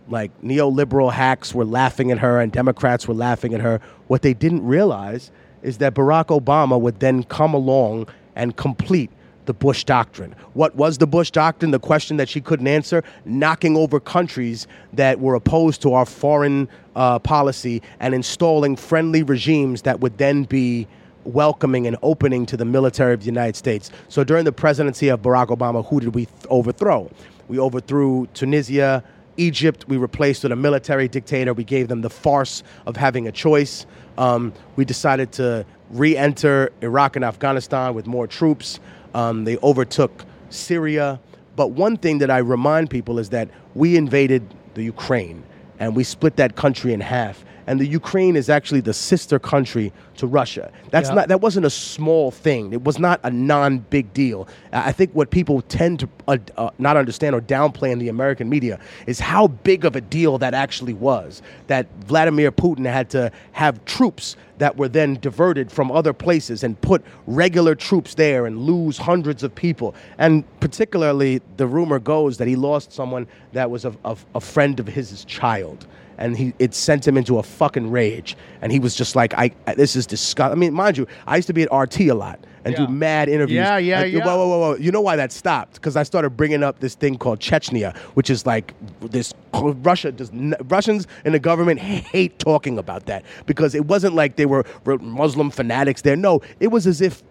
[0.07, 4.33] like neoliberal hacks were laughing at her and Democrats were laughing at her, what they
[4.33, 5.31] didn't realize
[5.63, 9.09] is that Barack Obama would then come along and complete
[9.45, 10.35] the Bush doctrine.
[10.53, 11.71] What was the Bush doctrine?
[11.71, 16.67] The question that she couldn't answer, knocking over countries that were opposed to our foreign
[16.95, 20.87] uh, policy and installing friendly regimes that would then be
[21.23, 23.91] welcoming and opening to the military of the United States.
[24.09, 27.09] So during the presidency of Barack Obama, who did we th- overthrow?
[27.47, 29.03] We overthrew Tunisia,
[29.37, 29.85] Egypt.
[29.87, 31.53] We replaced with a military dictator.
[31.53, 33.85] We gave them the farce of having a choice.
[34.17, 38.79] Um, we decided to re enter Iraq and Afghanistan with more troops.
[39.13, 41.19] Um, they overtook Syria.
[41.55, 45.43] But one thing that I remind people is that we invaded the Ukraine
[45.79, 47.45] and we split that country in half.
[47.67, 50.71] And the Ukraine is actually the sister country to Russia.
[50.91, 51.15] That's Yeah.
[51.15, 52.73] not that wasn't a small thing.
[52.73, 54.47] It was not a non-big deal.
[54.71, 58.49] I think what people tend to uh, uh, not understand or downplay in the American
[58.49, 61.41] media is how big of a deal that actually was.
[61.67, 66.79] That Vladimir Putin had to have troops that were then diverted from other places and
[66.79, 69.93] put regular troops there and lose hundreds of people.
[70.17, 74.79] And particularly, the rumor goes that he lost someone that was a, a, a friend
[74.79, 75.87] of his child.
[76.17, 78.37] And he, it sent him into a fucking rage.
[78.61, 80.57] And he was just like, I, this is disgusting.
[80.57, 82.85] I mean, mind you, I used to be at RT a lot and Yeah.
[82.85, 83.57] do mad interviews.
[83.57, 84.25] Yeah, yeah, Like, yeah.
[84.25, 84.75] Whoa, whoa, whoa, whoa.
[84.77, 85.73] You know why that stopped?
[85.75, 89.33] Because I started bringing up this thing called Chechnya, which is like this.
[89.53, 90.31] Russia does.
[90.31, 94.65] n- Russians in the government hate talking about that because it wasn't like they were
[95.01, 96.15] Muslim fanatics there.
[96.15, 97.23] No, it was as if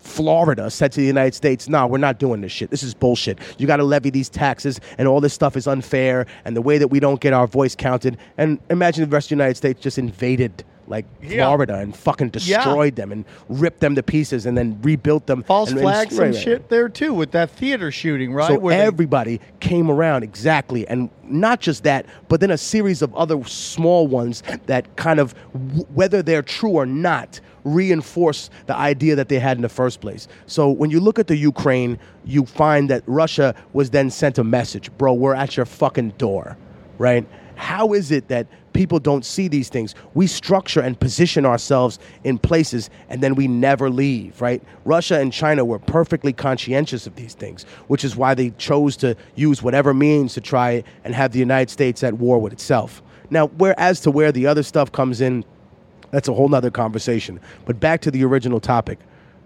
[0.00, 2.70] Florida said to the United States, "No, we're not doing this shit.
[2.70, 3.38] This is bullshit.
[3.58, 6.26] You got to levy these taxes, and all this stuff is unfair.
[6.44, 9.36] And the way that we don't get our voice counted, and imagine the rest of
[9.36, 11.44] the United States just invaded." Like Yeah.
[11.46, 15.44] Florida and fucking destroyed them and ripped them to pieces and then rebuilt them.
[15.44, 16.42] False and- flags and right.
[16.42, 18.48] shit there too with that theater shooting, right?
[18.48, 23.02] So Where they- everybody came around exactly, and not just that, but then a series
[23.02, 28.76] of other small ones that kind of, w- whether they're true or not, reinforce the
[28.76, 30.28] idea that they had in the first place.
[30.46, 34.44] So when you look at the Ukraine, you find that Russia was then sent a
[34.44, 36.56] message, bro, we're at your fucking door,
[36.98, 37.26] right?
[37.56, 39.94] How is it that people don't see these things?
[40.14, 44.62] We structure and position ourselves in places and then we never leave, right?
[44.86, 49.14] Russia and China were perfectly conscientious of these things, which is why they chose to
[49.34, 53.02] use whatever means to try and have the United States at war with itself.
[53.28, 55.44] Now, where as to where the other stuff comes in,
[56.10, 57.40] that's a whole nother conversation.
[57.64, 58.98] But back to the original topic.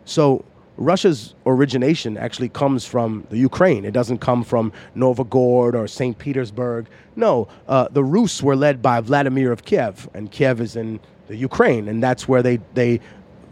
[0.05, 0.45] So
[0.77, 3.85] Russia's origination actually comes from the Ukraine.
[3.85, 6.19] It doesn't come from Novgorod or St.
[6.19, 6.87] Petersburg.
[7.17, 10.99] No, uh, the Rus were led by Vladimir of Kiev, and Kiev is in
[11.29, 13.01] the Ukraine, and that's where they, they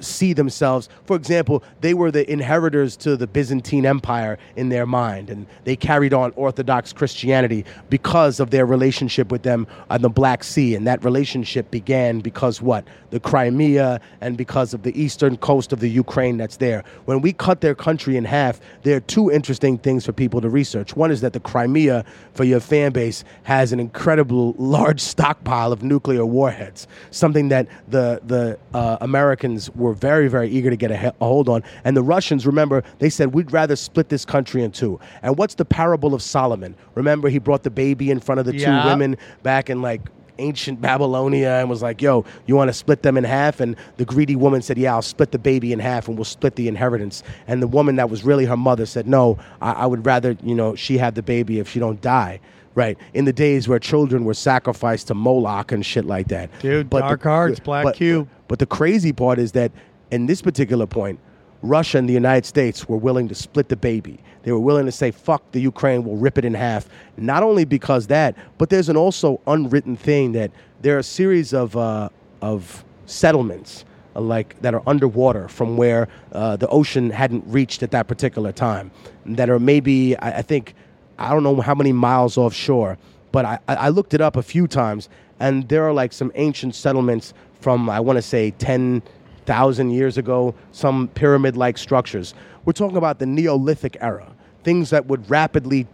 [0.02, 0.88] see themselves.
[1.04, 5.76] For example, they were the inheritors to the Byzantine Empire in their mind, and they
[5.76, 10.74] carried on Orthodox Christianity because of their relationship with them on the Black Sea.
[10.74, 12.84] And that relationship began because what?
[13.10, 16.84] The Crimea and because of the eastern coast of the Ukraine that's there.
[17.04, 20.48] When we cut their country in half, there are two interesting things for people to
[20.48, 20.96] research.
[20.96, 25.82] One is that the Crimea, for your fan base, has an incredible large stockpile of
[25.82, 31.08] nuclear warheads, something that the, the uh, Americans were very, very eager to get a,
[31.08, 31.62] a hold on.
[31.84, 35.00] And the Russians, remember, they said, we'd rather split this country in two.
[35.22, 36.74] And what's the parable of Solomon?
[36.94, 38.82] Remember, he brought the baby in front of the Yeah.
[38.82, 40.00] two women back in like
[40.38, 43.60] ancient Babylonia and was like, yo, you want to split them in half?
[43.60, 46.56] And the greedy woman said, yeah, I'll split the baby in half and we'll split
[46.56, 47.22] the inheritance.
[47.46, 50.54] And the woman that was really her mother said, no, I, I would rather, you
[50.54, 52.40] know, she have the baby if she don't die.
[52.74, 52.96] Right.
[53.12, 56.50] In the days where children were sacrificed to Moloch and shit like that.
[56.60, 58.28] Dude, the- Dark Arts, Black but- Cube.
[58.48, 59.72] But the crazy part is that
[60.10, 61.18] in this particular point,
[61.62, 64.18] Russia and the United States were willing to split the baby.
[64.42, 66.88] They were willing to say, fuck the Ukraine, we'll rip it in half.
[67.16, 70.50] Not only because that, but there's an also unwritten thing that
[70.82, 72.08] there are a series of, uh,
[72.40, 73.84] of settlements
[74.16, 78.50] uh, like that are underwater from where uh, the ocean hadn't reached at that particular
[78.52, 78.90] time
[79.24, 80.74] that are maybe, I, I think,
[81.22, 82.98] I don't know how many miles offshore,
[83.30, 85.08] but I, I looked it up a few times,
[85.40, 89.02] and there are like some ancient settlements from I want to say ten
[89.46, 92.34] thousand years ago, some pyramid-like structures.
[92.64, 94.30] We're talking about the Neolithic era,
[94.62, 95.86] things that would rapidly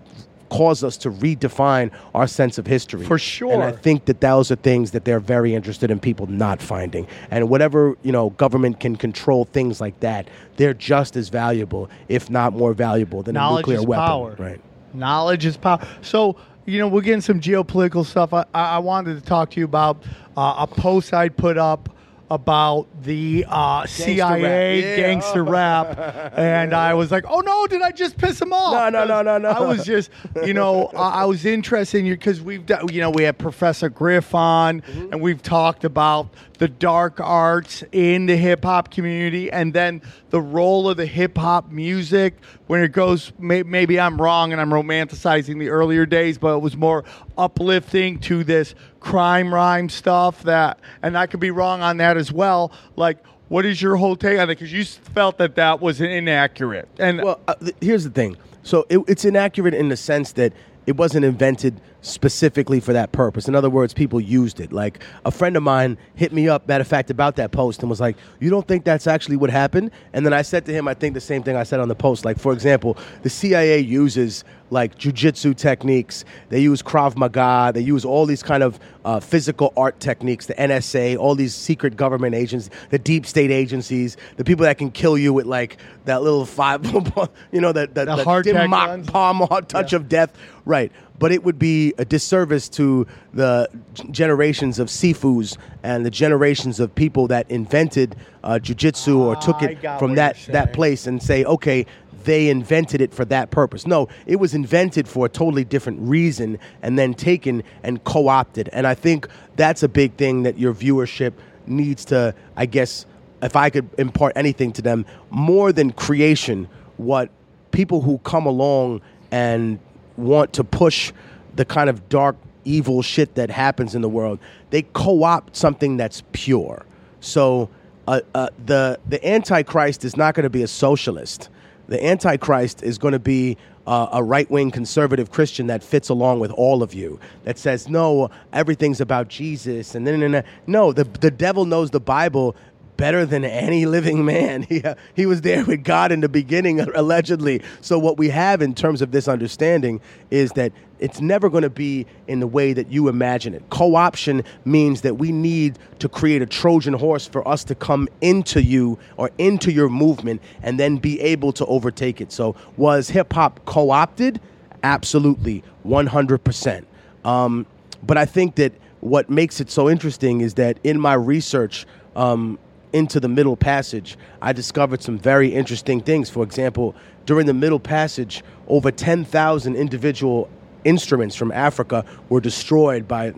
[0.51, 3.05] cause us to redefine our sense of history.
[3.05, 3.53] For sure.
[3.53, 7.07] And I think that those are things that they're very interested in people not finding.
[7.31, 12.31] And whatever, you know, government can control things like that, they're just as valuable, if
[12.31, 14.07] not more valuable than a Knowledge nuclear is weapon.
[14.07, 14.37] power.
[14.39, 14.61] Right.
[14.95, 15.87] Knowledge is power.
[16.03, 18.33] So, you know, we're getting some geopolitical stuff.
[18.33, 20.03] I, I wanted to talk to you about
[20.37, 21.89] uh, a post I put up
[22.31, 24.97] about the uh, CIA Yeah.
[24.97, 25.99] gangster rap,
[26.37, 29.23] and I was like, "Oh no, did I just piss him off?" No, no, no,
[29.23, 29.49] no, no.
[29.49, 30.11] I was just,
[30.45, 33.39] you know, I, I was interested in you because we've, done, you know, we had
[33.39, 35.13] Professor Griff on, Mm-hmm.
[35.15, 40.41] and we've talked about the dark arts in the hip hop community, and then the
[40.41, 42.35] role of the hip hop music
[42.67, 43.33] when it goes.
[43.39, 47.05] May, maybe I'm wrong, and I'm romanticizing the earlier days, but it was more
[47.37, 50.43] uplifting to this crime rhyme stuff.
[50.43, 52.73] That, and I could be wrong on that as well.
[52.97, 53.19] Like.
[53.49, 54.59] What is your whole take on it?
[54.59, 58.37] Because you felt that that was inaccurate, and Well, uh, th- here's the thing.
[58.63, 60.53] So it, it's inaccurate in the sense that
[60.85, 63.49] it wasn't invented specifically for that purpose.
[63.49, 64.73] In other words, people used it.
[64.73, 67.91] Like a friend of mine hit me up, matter of fact, about that post and
[67.91, 70.89] was like, "You don't think that's actually what happened?" And then I said to him,
[70.89, 72.25] "I think the same thing I said on the post.
[72.25, 76.25] Like, for example, the CIA uses like jujitsu techniques.
[76.51, 77.73] They use Krav Maga.
[77.73, 80.47] They use all these kind of uh, physical art techniques.
[80.47, 84.91] The NSA, all these secret government agents, the deep state agencies, the people that can
[84.91, 86.85] kill you with like that little five,
[87.53, 90.37] you know, that that, The that hardtack dim mak palm touch of death.
[90.65, 90.93] Right.
[91.19, 93.69] But it would be a disservice to the
[94.11, 99.67] generations of Sifus and the generations of people that invented uh, jujitsu or took Ah,
[99.67, 101.87] I it from that, that place and say, okay,
[102.25, 103.87] they invented it for that purpose.
[103.87, 108.69] No, it was invented for a totally different reason and then taken and co opted.
[108.73, 111.33] And I think that's a big thing that your viewership
[111.67, 113.07] needs to, I guess,
[113.43, 117.31] if I could impart anything to them, more than creation, what
[117.71, 119.01] people who come along
[119.31, 119.79] and
[120.19, 121.13] want to push
[121.55, 124.39] the kind of dark, evil shit that happens in the world,
[124.71, 126.85] they co opt something that's pure.
[127.21, 127.71] So
[128.07, 131.49] uh, uh, the the Antichrist is not going to be a socialist.
[131.89, 136.41] The Antichrist is going to be uh, a right wing conservative Christian that fits along
[136.41, 137.19] with all of you.
[137.45, 142.55] That says no, everything's about Jesus, and then no, the the devil knows the Bible
[142.99, 144.63] better than any living man.
[144.69, 147.63] He, uh, he was there with God in the beginning, allegedly.
[147.81, 151.71] So, what we have in terms of this understanding is that it's never going to
[151.71, 153.63] be in the way that you imagine it.
[153.71, 158.09] Co option means that we need to create a Trojan horse for us to come
[158.21, 162.31] into you or into your movement and then be able to overtake it.
[162.31, 164.41] So, was hip hop co opted?
[164.83, 166.85] Absolutely, 100%.
[167.25, 167.65] Um,
[168.03, 172.59] but I think that what makes it so interesting is that in my research, um,
[172.93, 176.31] into the Middle Passage, I discovered some very interesting things.
[176.31, 176.95] For example,
[177.27, 180.49] during the Middle Passage, over 10,000 individual
[180.85, 183.35] instruments from Africa were destroyed by,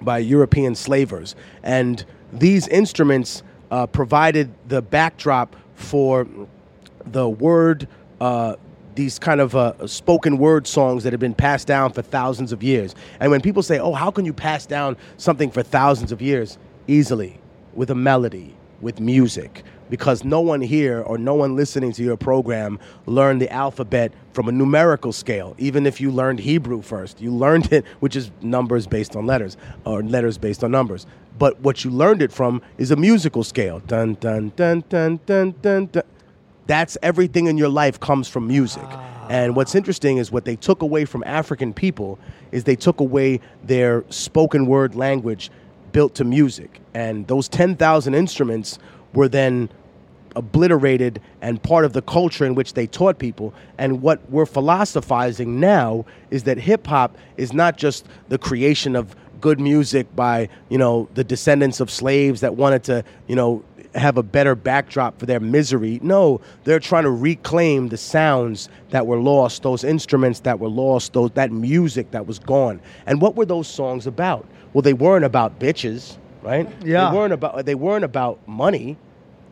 [0.00, 1.34] by European slavers.
[1.62, 6.26] And these instruments uh, provided the backdrop for
[7.04, 7.88] the word,
[8.20, 8.56] uh,
[8.94, 12.62] these kind of uh, spoken word songs that have been passed down for thousands of
[12.62, 12.94] years.
[13.20, 16.58] And when people say, oh, how can you pass down something for thousands of years?
[16.86, 17.38] Easily,
[17.74, 22.16] with a melody, with music, because no one here or no one listening to your
[22.16, 25.54] program learned the alphabet from a numerical scale.
[25.58, 29.56] Even if you learned Hebrew first, you learned it, which is numbers based on letters
[29.84, 31.06] or letters based on numbers.
[31.38, 33.80] But what you learned it from is a musical scale.
[33.80, 36.02] Dun dun dun dun dun dun dun.
[36.66, 38.84] That's everything in your life comes from music.
[39.30, 42.18] And what's interesting is what they took away from African people
[42.50, 45.50] is they took away their spoken word language
[45.92, 46.80] built to music.
[46.94, 48.78] And those 10,000 instruments
[49.14, 49.68] were then
[50.36, 53.52] obliterated and part of the culture in which they taught people.
[53.78, 59.16] And what we're philosophizing now is that hip hop is not just the creation of
[59.40, 63.64] good music by, you know, the descendants of slaves that wanted to, you know,
[63.94, 65.98] have a better backdrop for their misery.
[66.02, 71.12] No, they're trying to reclaim the sounds that were lost, those instruments that were lost,
[71.12, 72.80] those that music that was gone.
[73.06, 74.46] And what were those songs about?
[74.72, 76.68] Well, they weren't about bitches, right?
[76.84, 77.10] Yeah.
[77.10, 78.96] They weren't about they weren't about money.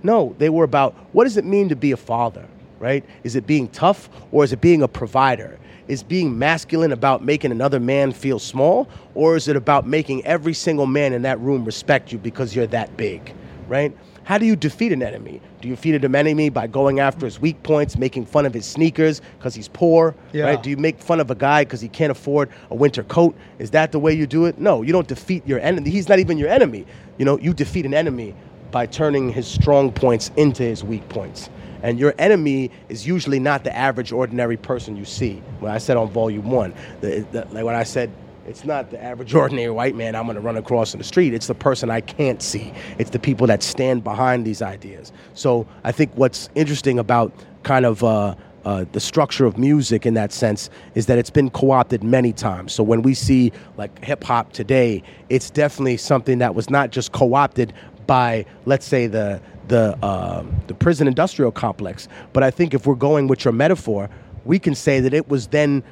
[0.03, 2.47] No, they were about what does it mean to be a father,
[2.79, 3.05] right?
[3.25, 5.59] Is it being tough or is it being a provider?
[5.89, 10.53] Is being masculine about making another man feel small or is it about making every
[10.53, 13.33] single man in that room respect you because you're that big,
[13.69, 13.97] right?
[14.27, 15.41] How do you defeat an enemy?
[15.61, 18.67] Do you defeat an enemy by going after his weak points, making fun of his
[18.67, 20.47] sneakers because he's poor, Yeah.
[20.47, 20.61] right?
[20.61, 23.37] Do you make fun of a guy because he can't afford a winter coat?
[23.61, 24.59] Is that the way you do it?
[24.59, 25.91] No, you don't defeat your enemy.
[25.91, 26.87] He's not even your enemy.
[27.19, 28.35] You know, you defeat an enemy
[28.73, 31.49] by turning his strong points into his weak points.
[31.85, 35.41] And your enemy is usually not the average, ordinary person you see.
[35.61, 38.11] When I said on volume one, the, the, like when I said
[38.47, 41.35] it's not the average, ordinary white man I'm going to run across in the street.
[41.35, 42.73] It's the person I can't see.
[42.99, 45.13] It's the people that stand behind these ideas.
[45.35, 47.33] So I think what's interesting about
[47.63, 48.35] kind of uh,
[48.65, 52.73] uh, the structure of music in that sense is that it's been co-opted many times.
[52.73, 57.13] So when we see like hip hop today, it's definitely something that was not just
[57.13, 57.73] co-opted
[58.07, 62.09] by, let's say, the the um the prison industrial complex.
[62.33, 64.09] But I think if we're going with your metaphor,
[64.45, 65.83] we can say that it was then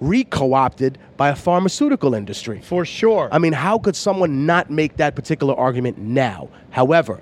[0.00, 2.60] re-co-opted by a pharmaceutical industry.
[2.62, 3.28] For sure.
[3.30, 6.48] I mean, how could someone not make that particular argument now?
[6.70, 7.20] However,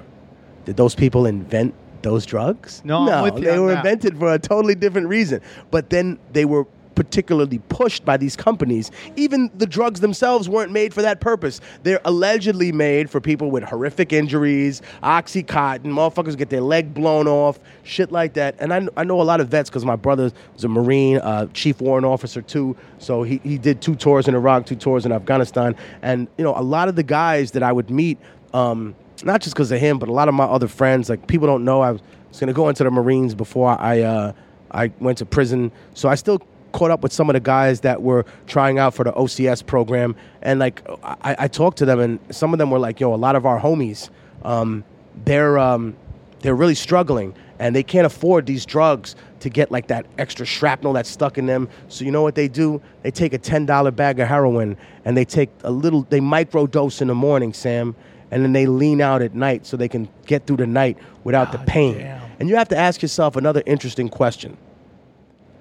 [0.64, 2.82] did those people invent those drugs?
[2.84, 5.40] No, no, they were invented for a totally different reason.
[5.70, 8.90] But then they were particularly pushed by these companies.
[9.16, 11.60] Even the drugs themselves weren't made for that purpose.
[11.82, 17.58] They're allegedly made for people with horrific injuries, oxycontin, motherfuckers get their leg blown off,
[17.82, 18.56] shit like that.
[18.58, 21.46] And I, I know a lot of vets because my brother was a Marine, uh,
[21.54, 22.76] chief warrant officer too.
[22.98, 25.76] So he, he did two tours in Iraq, two tours in Afghanistan.
[26.02, 28.18] And, you know, a lot of the guys that I would meet,
[28.52, 31.46] um, not just because of him, but a lot of my other friends, like people
[31.46, 32.00] don't know I was,
[32.38, 34.32] going to go into the Marines before I, uh,
[34.70, 35.70] I went to prison.
[35.94, 36.40] So I still
[36.72, 40.16] caught up with some of the guys that were trying out for the OCS program,
[40.42, 43.16] and like I, I talked to them, and some of them were like, "Yo, a
[43.16, 44.10] lot of our homies,
[44.44, 44.84] um,
[45.24, 45.96] they're um,
[46.40, 50.92] they're really struggling, and they can't afford these drugs to get like that extra shrapnel
[50.92, 51.68] that's stuck in them.
[51.88, 52.80] So you know what they do?
[53.02, 57.00] They take a ten dollar bag of heroin, and they take a little, they microdose
[57.00, 57.94] in the morning, Sam."
[58.30, 61.52] And then they lean out at night so they can get through the night without
[61.52, 61.98] the pain.
[61.98, 62.22] damn.
[62.40, 64.56] And you have to ask yourself another interesting question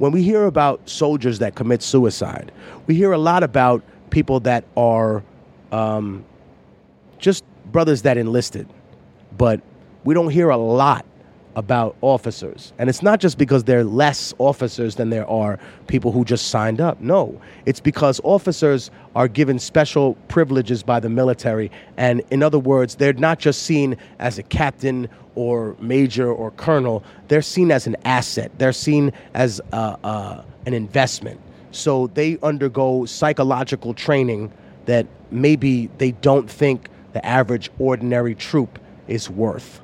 [0.02, 2.52] when we hear about soldiers that commit suicide,
[2.88, 5.24] we hear a lot about people that are
[5.72, 6.26] um,
[7.20, 8.68] just brothers that enlisted,
[9.38, 9.62] but
[10.04, 11.06] we don't hear a lot
[11.56, 12.74] about officers.
[12.80, 16.47] And it's not just because there are less officers than there are people who just
[16.47, 16.99] signed up.
[16.99, 21.70] No, it's because officers are given special privileges by the military.
[21.97, 27.04] And in other words, they're not just seen as a captain or major or colonel,
[27.28, 31.40] they're seen as an asset, they're seen as uh, uh, an investment.
[31.72, 34.52] So they undergo psychological training
[34.86, 39.82] that maybe they don't think the average ordinary troop is worth.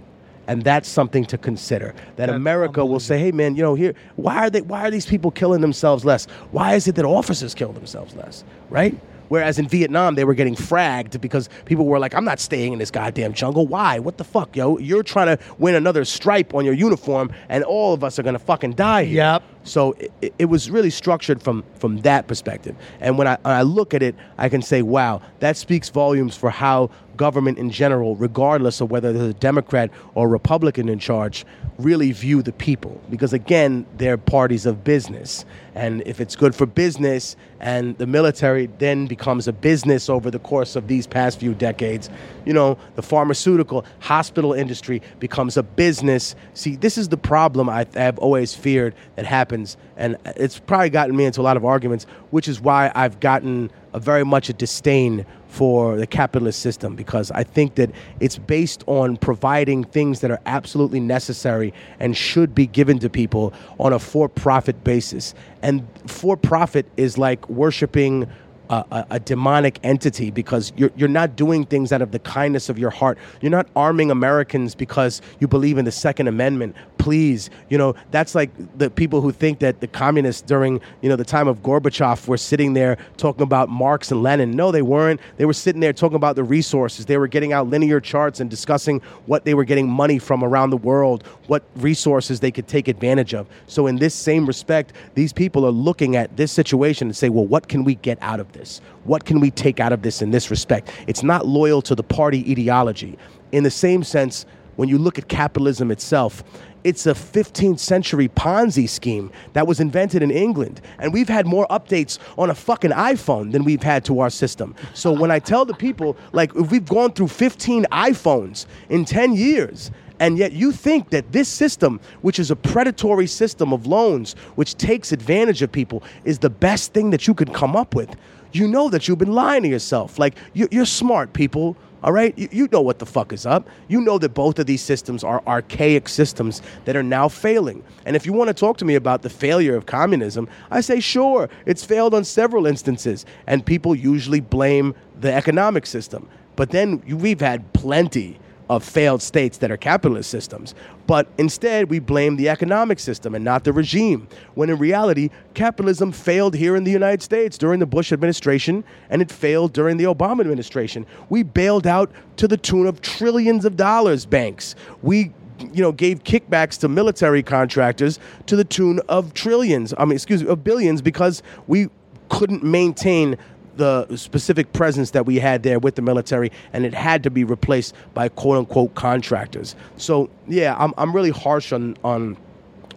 [0.47, 1.93] And that's something to consider.
[2.15, 4.61] That America will say, "Hey, man, you know, here, why are they?
[4.61, 6.25] Why are these people killing themselves less?
[6.51, 8.45] Why is it that officers kill themselves less?
[8.69, 8.97] Right?
[9.29, 12.79] Whereas in Vietnam, they were getting fragged because people were like, "I'm not staying in
[12.79, 13.67] this goddamn jungle.
[13.67, 13.99] Why?
[13.99, 14.77] What the fuck, yo?
[14.77, 18.39] You're trying to win another stripe on your uniform, and all of us are gonna
[18.39, 19.43] fucking die here." Yep.
[19.63, 22.75] So it, it was really structured from from that perspective.
[23.01, 26.35] And when I, when I look at it, I can say, wow, that speaks volumes
[26.35, 31.45] for how government in general, regardless of whether there's a Democrat or Republican in charge,
[31.77, 33.01] really view the people.
[33.09, 35.45] Because again, they're parties of business.
[35.75, 40.39] And if it's good for business and the military then becomes a business over the
[40.39, 42.09] course of these past few decades,
[42.45, 46.35] you know, the pharmaceutical hospital industry becomes a business.
[46.53, 49.77] See, this is the problem I, I've always feared that happens.
[49.97, 53.69] And it's probably gotten me into a lot of arguments, which is why I've gotten
[53.97, 57.89] a very much a disdain for the capitalist system because I think that
[58.19, 63.53] it's based on providing things that are absolutely necessary and should be given to people
[63.79, 65.33] on a for-profit basis.
[65.63, 68.27] And for-profit is like worshiping
[68.69, 72.69] a, a, a demonic entity because you're, you're not doing things out of the kindness
[72.69, 73.17] of your heart.
[73.41, 76.75] You're not arming Americans because you believe in the Second Amendment.
[77.07, 81.15] Please, you know, that's like the people who think that the communists during, you know,
[81.15, 84.51] the time of Gorbachev were sitting there talking about Marx and Lenin.
[84.51, 85.21] No, they weren't.
[85.37, 87.05] They were sitting there talking about the resources.
[87.05, 90.71] They were getting out linear charts and discussing what they were getting money from around
[90.71, 93.47] the world, what resources they could take advantage of.
[93.67, 97.45] So, in this same respect, these people are looking at this situation and say, well,
[97.45, 98.81] what can we get out of this?
[99.05, 100.89] What can we take out of this in this respect?
[101.07, 103.17] It's not loyal to the party ideology.
[103.53, 104.45] In the same sense,
[104.77, 106.43] when you look at capitalism itself,
[106.87, 110.79] it's a 15th century Ponzi scheme that was invented in England.
[110.99, 114.73] And we've had more updates on a fucking iPhone than we've had to our system.
[114.93, 119.33] So when I tell the people, like, if we've gone through 15 iPhones in 10
[119.33, 124.33] years, and yet you think that this system, which is a predatory system of loans,
[124.55, 128.15] which takes advantage of people, is the best thing that you could come up with.
[128.53, 130.17] You know that you've been lying to yourself.
[130.17, 131.75] Like, you- you're smart, people.
[132.03, 132.37] All right?
[132.37, 133.67] You, you know what the fuck is up.
[133.87, 137.83] You know that both of these systems are archaic systems that are now failing.
[138.05, 140.99] And if you want to talk to me about the failure of communism, I say,
[140.99, 143.25] sure, it's failed on several instances.
[143.47, 146.27] And people usually blame the economic system.
[146.55, 148.39] But then we've had plenty
[148.69, 150.75] of failed states that are capitalist systems.
[151.05, 154.27] But instead, we blame the economic system and not the regime.
[154.55, 159.21] When in reality, capitalism failed here in the United States during the Bush administration, and
[159.21, 161.05] it failed during the Obama administration.
[161.29, 164.75] We bailed out to the tune of trillions of dollars banks.
[165.01, 169.93] We you know, gave kickbacks to military contractors to the tune of trillions.
[169.97, 171.87] I mean, excuse me, of billions because we
[172.29, 173.37] couldn't maintain
[173.77, 177.43] the specific presence that we had there with the military, and it had to be
[177.43, 179.75] replaced by quote unquote contractors.
[179.97, 182.37] So yeah, I'm I'm really harsh on on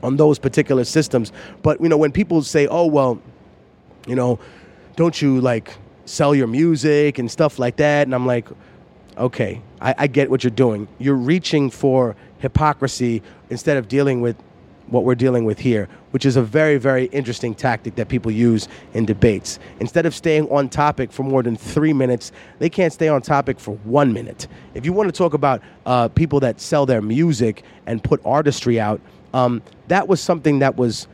[0.03, 1.33] on those particular systems.
[1.63, 3.21] But you know, when people say, "Oh well,"
[4.07, 4.39] you know,
[4.97, 8.07] don't you like sell your music and stuff like that?
[8.07, 8.49] And I'm like,
[9.17, 10.89] okay, I, I get what you're doing.
[10.99, 14.37] You're reaching for hypocrisy instead of dealing with
[14.91, 18.69] what we're dealing with here, which is a very, very interesting tactic that people use
[18.95, 19.59] in debates.
[19.79, 23.59] Instead of staying on topic for more than three minutes, they can't stay on topic
[23.59, 24.49] for one minute.
[24.75, 28.81] If you want to talk about uh, people that sell their music and put artistry
[28.81, 29.01] out,
[29.33, 31.07] um, that was something that was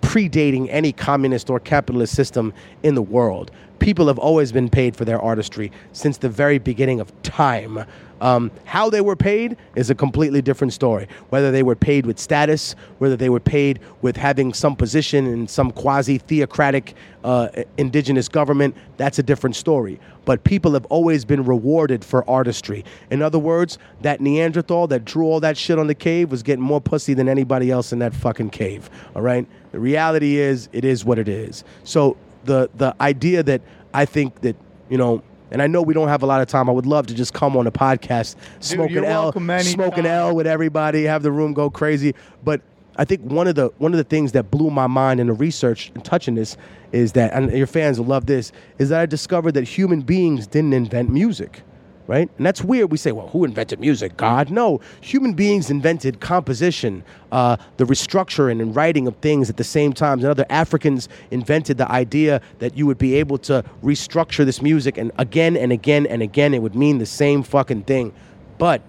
[0.00, 2.52] predating any communist or capitalist system
[2.82, 3.50] in the world.
[3.78, 7.84] People have always been paid for their artistry since the very beginning of time.
[8.24, 11.08] Um, how they were paid is a completely different story.
[11.28, 15.46] Whether they were paid with status, whether they were paid with having some position in
[15.46, 20.00] some quasi theocratic uh, indigenous government, that's a different story.
[20.24, 22.82] But people have always been rewarded for artistry.
[23.10, 26.64] In other words, that Neanderthal that drew all that shit on the cave was getting
[26.64, 28.88] more pussy than anybody else in that fucking cave.
[29.14, 29.46] All right?
[29.72, 31.62] The reality is, it is what it is.
[31.82, 33.60] So the the idea that
[33.92, 34.56] I think that
[34.88, 35.22] you know,
[35.54, 36.68] and I know we don't have a lot of time.
[36.68, 40.04] I would love to just come on a podcast, smoke you're an L, smoke an.
[40.04, 42.12] L with everybody, have the room go crazy.
[42.42, 42.60] But
[42.96, 45.32] I think one of the one of the things that blew my mind in the
[45.32, 46.56] research and touching this
[46.90, 50.48] is that, and your fans will love this, is that I discovered that human beings
[50.48, 51.62] didn't invent music.
[52.06, 52.28] Right?
[52.36, 52.92] And that's weird.
[52.92, 54.18] We say, well, who invented music?
[54.18, 54.50] God?
[54.50, 54.82] No.
[55.00, 57.02] Human beings invented composition,
[57.32, 60.18] uh, the restructuring and writing of things at the same time.
[60.18, 64.98] And other Africans invented the idea that you would be able to restructure this music,
[64.98, 68.12] and again and again and again, it would mean the same fucking thing.
[68.58, 68.82] But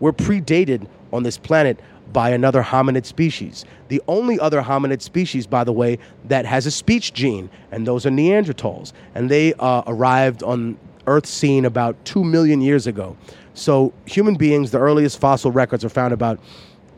[0.00, 1.78] we're predated on this planet
[2.12, 3.66] by another hominid species.
[3.88, 8.06] The only other hominid species, by the way, that has a speech gene, and those
[8.06, 8.92] are Neanderthals.
[9.14, 10.78] And they uh, arrived on
[11.08, 13.16] Earth's scene about two million years ago.
[13.54, 16.38] So, human beings, the earliest fossil records are found about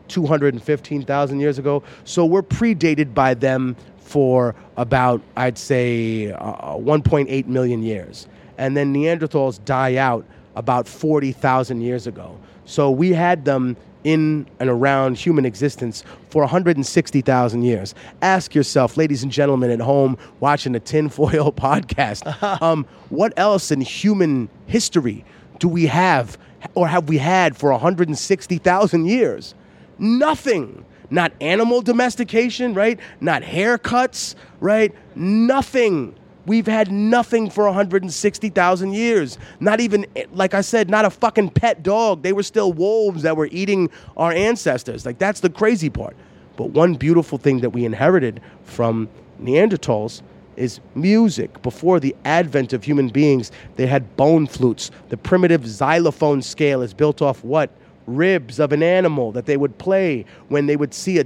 [0.09, 1.81] 215,000 years ago.
[2.03, 8.27] So, we're predated by them for about, I'd say, uh, 1.8 million years.
[8.57, 12.37] And then Neanderthals die out about 40,000 years ago.
[12.65, 17.95] So we had them in and around human existence for 160,000 years.
[18.21, 23.81] Ask yourself, ladies and gentlemen at home watching the Tinfoil podcast, um, what else in
[23.81, 25.25] human history
[25.59, 26.37] do we have
[26.75, 29.55] or have we had for 160,000 years?
[29.97, 30.85] Nothing.
[31.09, 32.99] Not animal domestication, right?
[33.19, 34.95] Not haircuts, right?
[35.15, 36.15] Nothing.
[36.45, 39.37] We've had nothing for 160,000 years.
[39.59, 42.23] Not even, like I said, not a fucking pet dog.
[42.23, 45.05] They were still wolves that were eating our ancestors.
[45.05, 46.15] Like, that's the crazy part.
[46.57, 49.09] But one beautiful thing that we inherited from
[49.41, 50.21] Neanderthals
[50.55, 51.61] is music.
[51.61, 54.91] Before the advent of human beings, they had bone flutes.
[55.09, 57.69] The primitive xylophone scale is built off what?
[58.07, 61.25] Ribs of an animal that they would play when they would see a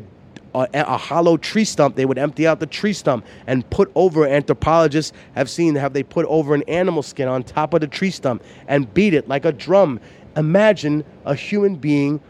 [0.55, 4.25] a, a hollow tree stump, they would empty out the tree stump and put over.
[4.25, 8.11] Anthropologists have seen have they put over an animal skin on top of the tree
[8.11, 9.99] stump and beat it like a drum.
[10.35, 12.21] Imagine a human being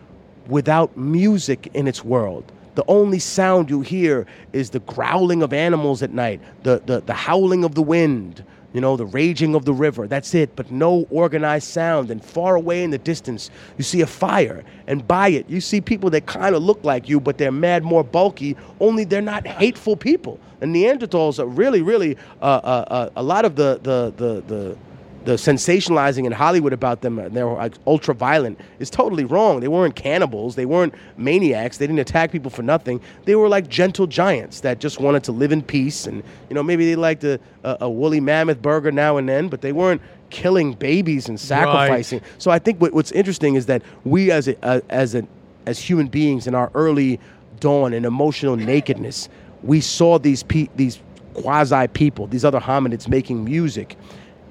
[0.48, 2.52] without music in its world.
[2.76, 7.14] The only sound you hear is the growling of animals at night, the, the, the
[7.14, 8.44] howling of the wind,
[8.76, 10.06] you know, the raging of the river.
[10.06, 12.12] That's it, but no organized sound.
[12.12, 14.66] And far away in the distance, you see a fire.
[14.86, 17.86] And by it, you see people that kind of look like you, but they're mad
[17.86, 20.42] more bulky, only they're not hateful people.
[20.60, 24.78] And Neanderthals are really, really, uh, uh, uh, a lot of the, the, the, the,
[25.26, 29.60] the sensationalizing in Hollywood about them, and they're like ultra violent, is totally wrong.
[29.60, 30.56] They weren't cannibals.
[30.56, 31.78] They weren't maniacs.
[31.78, 33.02] They didn't attack people for nothing.
[33.26, 36.06] They were like gentle giants that just wanted to live in peace.
[36.06, 39.50] And, you know, maybe they liked a, a, a woolly mammoth burger now and then,
[39.50, 42.22] but they weren't killing babies and sacrificing.
[42.38, 45.28] So I think what, what's interesting is that we as a, uh, as a,
[45.66, 47.20] as human beings in our early
[47.60, 49.30] dawn and emotional nakedness,
[49.64, 51.00] we saw these pe- these
[51.34, 53.98] quasi people, these other hominids making music,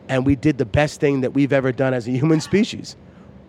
[0.09, 2.97] and we did the best thing that we've ever done as a human species.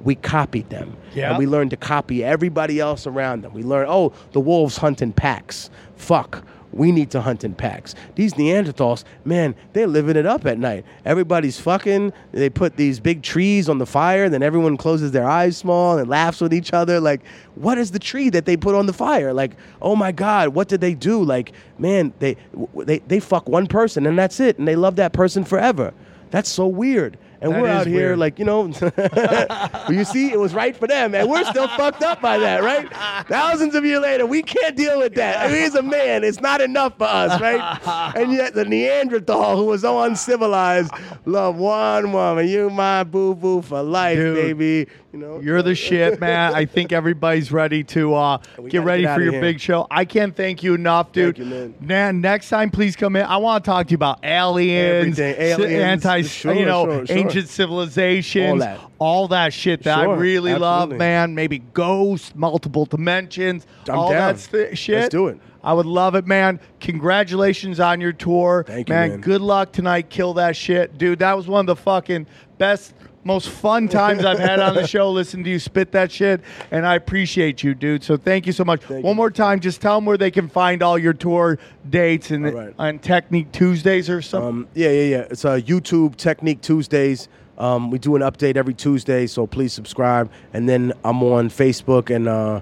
[0.01, 1.29] We copied them, Yeah.
[1.29, 3.53] and we learned to copy everybody else around them.
[3.53, 5.69] We learned, oh, the wolves hunt in packs.
[5.95, 6.43] Fuck.
[6.71, 7.95] We need to hunt in packs.
[8.15, 10.83] These Neanderthals, man, they're living it up at night.
[11.05, 12.11] Everybody's fucking.
[12.33, 16.09] They put these big trees on the fire, then everyone closes their eyes small and
[16.09, 16.99] laughs with each other.
[16.99, 17.21] Like,
[17.55, 19.31] what is the tree that they put on the fire?
[19.31, 21.23] Like, oh my God, what did they do?
[21.23, 22.35] Like, man, they
[22.75, 25.93] they they fuck one person and that's it, and they love that person forever.
[26.31, 27.17] That's so weird.
[27.45, 28.19] And That we're out here weird.
[28.19, 28.65] like, you know,
[29.89, 32.89] you see, it was right for them, and we're still fucked up by that, right?
[33.27, 35.37] Thousands of years later, we can't deal with that.
[35.45, 38.15] I mean, he's a man; it's not enough for us, right?
[38.15, 40.91] And yet, the Neanderthal, who was so uncivilized,
[41.25, 42.47] loved one woman.
[42.47, 44.87] You my boo boo for life, Dude, baby.
[45.13, 46.53] You know, You're the shit, man.
[46.53, 48.37] I think everybody's ready to uh,
[48.67, 49.41] get ready get for your here.
[49.41, 49.87] big show.
[49.89, 51.37] I can't thank you enough, dude.
[51.37, 51.75] Thank you, man.
[51.79, 53.23] Man, next time, please come in.
[53.23, 56.05] I want to talk to you about aliens, Aliens.
[56.05, 57.17] anti, Sure, you know, sure, sure.
[57.17, 58.79] ancient civilizations, All that.
[58.99, 61.35] all that shit that Sure, I really love, man.
[61.35, 64.33] Maybe ghosts, multiple dimensions, I'm all down.
[64.33, 64.95] that st- shit.
[64.95, 65.39] Let's do it.
[65.63, 66.59] I would love it, man.
[66.79, 68.63] Congratulations on your tour.
[68.67, 69.09] Thank you, man.
[69.09, 69.21] man.
[69.21, 70.09] Good luck tonight.
[70.09, 70.97] Kill that shit.
[70.97, 72.27] Dude, that was one of the fucking
[72.57, 72.93] best,
[73.25, 75.11] most fun times I've had on the show.
[75.11, 76.41] Listen to you spit that shit.
[76.71, 78.03] And I appreciate you, dude.
[78.03, 78.81] So thank you so much.
[78.83, 79.15] Thank one you.
[79.15, 81.57] more time, just tell them where they can find all your tour
[81.89, 82.73] dates and right.
[82.77, 84.47] on Technique Tuesdays or something.
[84.47, 85.27] Um, yeah, yeah, yeah.
[85.31, 87.27] It's uh, YouTube Technique Tuesdays.
[87.57, 90.31] Um, we do an update every Tuesday, so please subscribe.
[90.53, 92.61] And then I'm on Facebook and uh,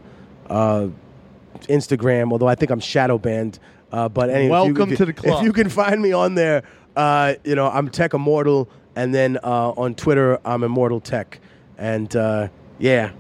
[0.50, 0.88] uh,
[1.64, 3.60] Instagram, although I think I'm shadow banned.
[3.92, 5.40] Uh, but anyway, Welcome you- to the club.
[5.40, 6.64] If you can find me on there,
[6.96, 11.40] uh, you know I'm Tech Immortal, and then uh, on Twitter I'm Immortal Tech,
[11.78, 12.48] and uh,
[12.80, 13.12] yeah,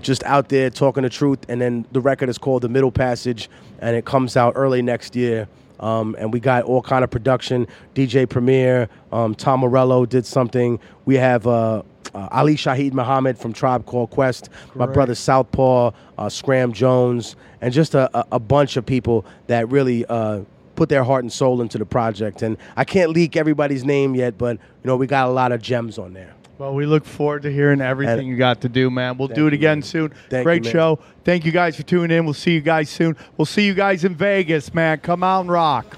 [0.00, 1.38] just out there talking the truth.
[1.48, 3.48] And then the record is called The Middle Passage,
[3.78, 5.48] and it comes out early next year.
[5.80, 7.66] Um, and we got all kind of production.
[7.94, 10.78] DJ Premier, um, Tom Morello did something.
[11.06, 11.82] We have uh,
[12.14, 17.74] uh, Ali Shaheed Muhammad from Tribe Called Quest, my brother Southpaw, uh, Scram Jones, and
[17.74, 20.42] just a, a, a bunch of people that really uh,
[20.74, 22.42] put their heart and soul into the project.
[22.42, 25.60] And I can't leak everybody's name yet, but you know we got a lot of
[25.62, 26.34] gems on there.
[26.58, 29.18] Well, we look forward to hearing everything And- you got to do, man.
[29.18, 29.82] We'll do it again man.
[29.82, 30.12] soon.
[30.30, 30.98] Thank Great you, show.
[31.24, 32.24] Thank you guys for tuning in.
[32.24, 33.16] We'll see you guys soon.
[33.36, 34.98] We'll see you guys in Vegas, man.
[34.98, 35.96] Come out and rock.